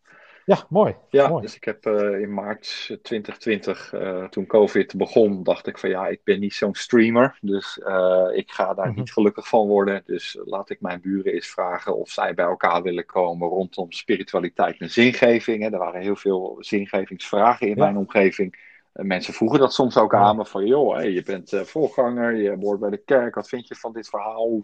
[0.46, 0.96] Ja, mooi.
[1.10, 1.42] Ja, mooi.
[1.42, 6.08] dus ik heb uh, in maart 2020, uh, toen COVID begon, dacht ik van ja,
[6.08, 7.38] ik ben niet zo'n streamer.
[7.42, 9.00] Dus uh, ik ga daar mm -hmm.
[9.00, 10.02] niet gelukkig van worden.
[10.06, 14.80] Dus laat ik mijn buren eens vragen of zij bij elkaar willen komen rondom spiritualiteit
[14.80, 15.64] en zingeving.
[15.64, 15.70] Hè.
[15.70, 17.84] Er waren heel veel zingevingsvragen in ja.
[17.84, 18.70] mijn omgeving.
[18.94, 22.58] Mensen vroegen dat soms ook aan me van, joh, hey, je bent uh, voorganger, je
[22.60, 24.64] hoort bij de kerk, wat vind je van dit verhaal?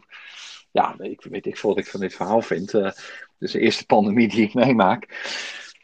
[0.72, 2.74] Ja, ik weet ik veel wat ik van dit verhaal vind.
[2.74, 2.92] Uh,
[3.38, 5.08] dus de eerste pandemie die ik meemaak.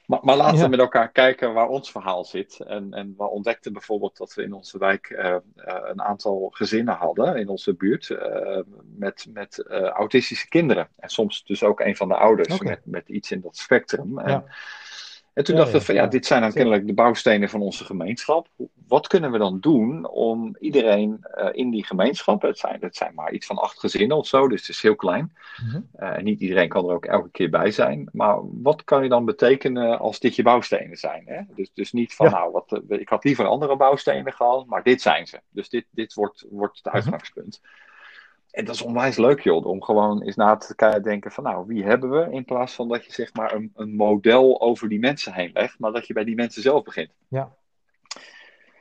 [0.06, 0.64] Maar, maar laten ja.
[0.64, 2.60] we met elkaar kijken waar ons verhaal zit.
[2.60, 5.36] En, en we ontdekten bijvoorbeeld dat we in onze wijk uh, uh,
[5.84, 8.18] een aantal gezinnen hadden in onze buurt
[8.98, 10.90] met, met autistische kinderen.
[10.98, 12.70] En soms dus ook een van de ouders okay.
[12.70, 14.20] met, met iets in dat spectrum.
[14.20, 14.26] Ja.
[14.26, 14.46] En
[15.34, 18.48] toen ja, dachten we van ja, dit zijn dan kennelijk de bouwstenen van onze gemeenschap.
[18.88, 23.14] Wat kunnen we dan doen om iedereen uh, in die gemeenschap, het zijn, het zijn
[23.14, 25.34] maar iets van acht gezinnen of zo, dus het is heel klein.
[26.00, 28.10] Uh, niet iedereen kan er ook elke keer bij zijn.
[28.12, 31.24] Maar wat kan je dan betekenen als dit je bouwstenen zijn?
[31.26, 31.42] Hè?
[31.56, 32.32] Dus, dus niet van ja.
[32.32, 35.40] nou, wat, uh, ik had liever andere bouwstenen gehad, maar dit zijn ze.
[35.50, 37.60] Dus dit, dit wordt, wordt het uitgangspunt.
[37.62, 37.82] Mm-hmm.
[38.54, 41.84] En dat is onwijs leuk, joh, om gewoon eens na te denken van, nou, wie
[41.84, 42.32] hebben we?
[42.32, 45.80] In plaats van dat je zeg maar een, een model over die mensen heen legt,
[45.80, 47.12] maar dat je bij die mensen zelf begint.
[47.28, 47.56] Ja.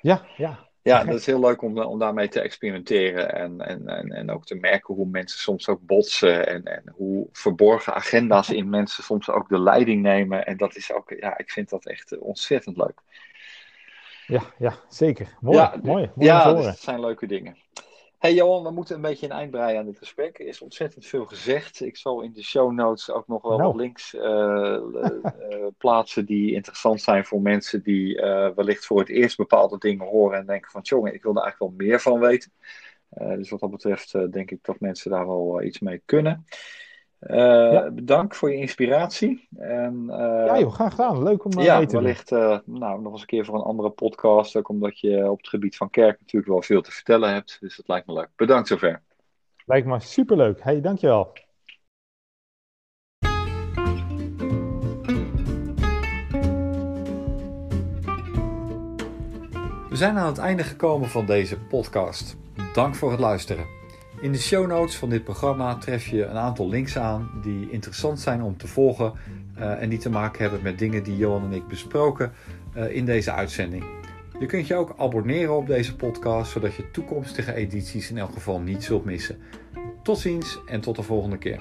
[0.00, 0.70] Ja, ja.
[0.82, 4.44] Ja, dat is heel leuk om, om daarmee te experimenteren en, en, en, en ook
[4.44, 9.30] te merken hoe mensen soms ook botsen en, en hoe verborgen agenda's in mensen soms
[9.30, 10.46] ook de leiding nemen.
[10.46, 13.00] En dat is ook, ja, ik vind dat echt ontzettend leuk.
[14.26, 15.36] Ja, ja zeker.
[15.40, 16.10] Mooi, ja, mooi.
[16.14, 17.56] mooi ja, dat zijn leuke dingen.
[18.22, 20.38] Hey Johan, we moeten een beetje een eind breien aan dit gesprek.
[20.38, 21.80] Er is ontzettend veel gezegd.
[21.80, 23.62] Ik zal in de show notes ook nog wel nou.
[23.62, 24.78] wat links uh,
[25.78, 30.38] plaatsen die interessant zijn voor mensen die uh, wellicht voor het eerst bepaalde dingen horen
[30.38, 32.52] en denken van jongen, ik wil er eigenlijk wel meer van weten.
[33.08, 36.44] dus wat dat betreft denk ik dat mensen daar wel iets mee kunnen.
[37.26, 39.48] Uh, Bedankt voor je inspiratie.
[39.56, 40.16] En, uh,
[40.46, 41.22] ja, joh, graag gedaan.
[41.22, 42.30] Leuk om uh, ja, te wellicht
[42.64, 44.56] nou, nog eens een keer voor een andere podcast.
[44.56, 47.56] Ook omdat je op het gebied van kerk natuurlijk wel veel te vertellen hebt.
[47.60, 48.28] Dus dat lijkt me leuk.
[48.36, 49.02] Bedankt zover.
[49.66, 50.62] Lijkt me superleuk.
[50.62, 51.32] Hey, dankjewel.
[59.88, 62.36] We zijn aan het einde gekomen van deze podcast.
[62.72, 63.81] Dank voor het luisteren.
[64.22, 68.20] In de show notes van dit programma tref je een aantal links aan die interessant
[68.20, 69.12] zijn om te volgen
[69.58, 72.32] uh, en die te maken hebben met dingen die Johan en ik besproken
[72.76, 73.84] uh, in deze uitzending.
[74.38, 78.60] Je kunt je ook abonneren op deze podcast, zodat je toekomstige edities in elk geval
[78.60, 79.38] niet zult missen.
[80.02, 81.60] Tot ziens en tot de volgende keer.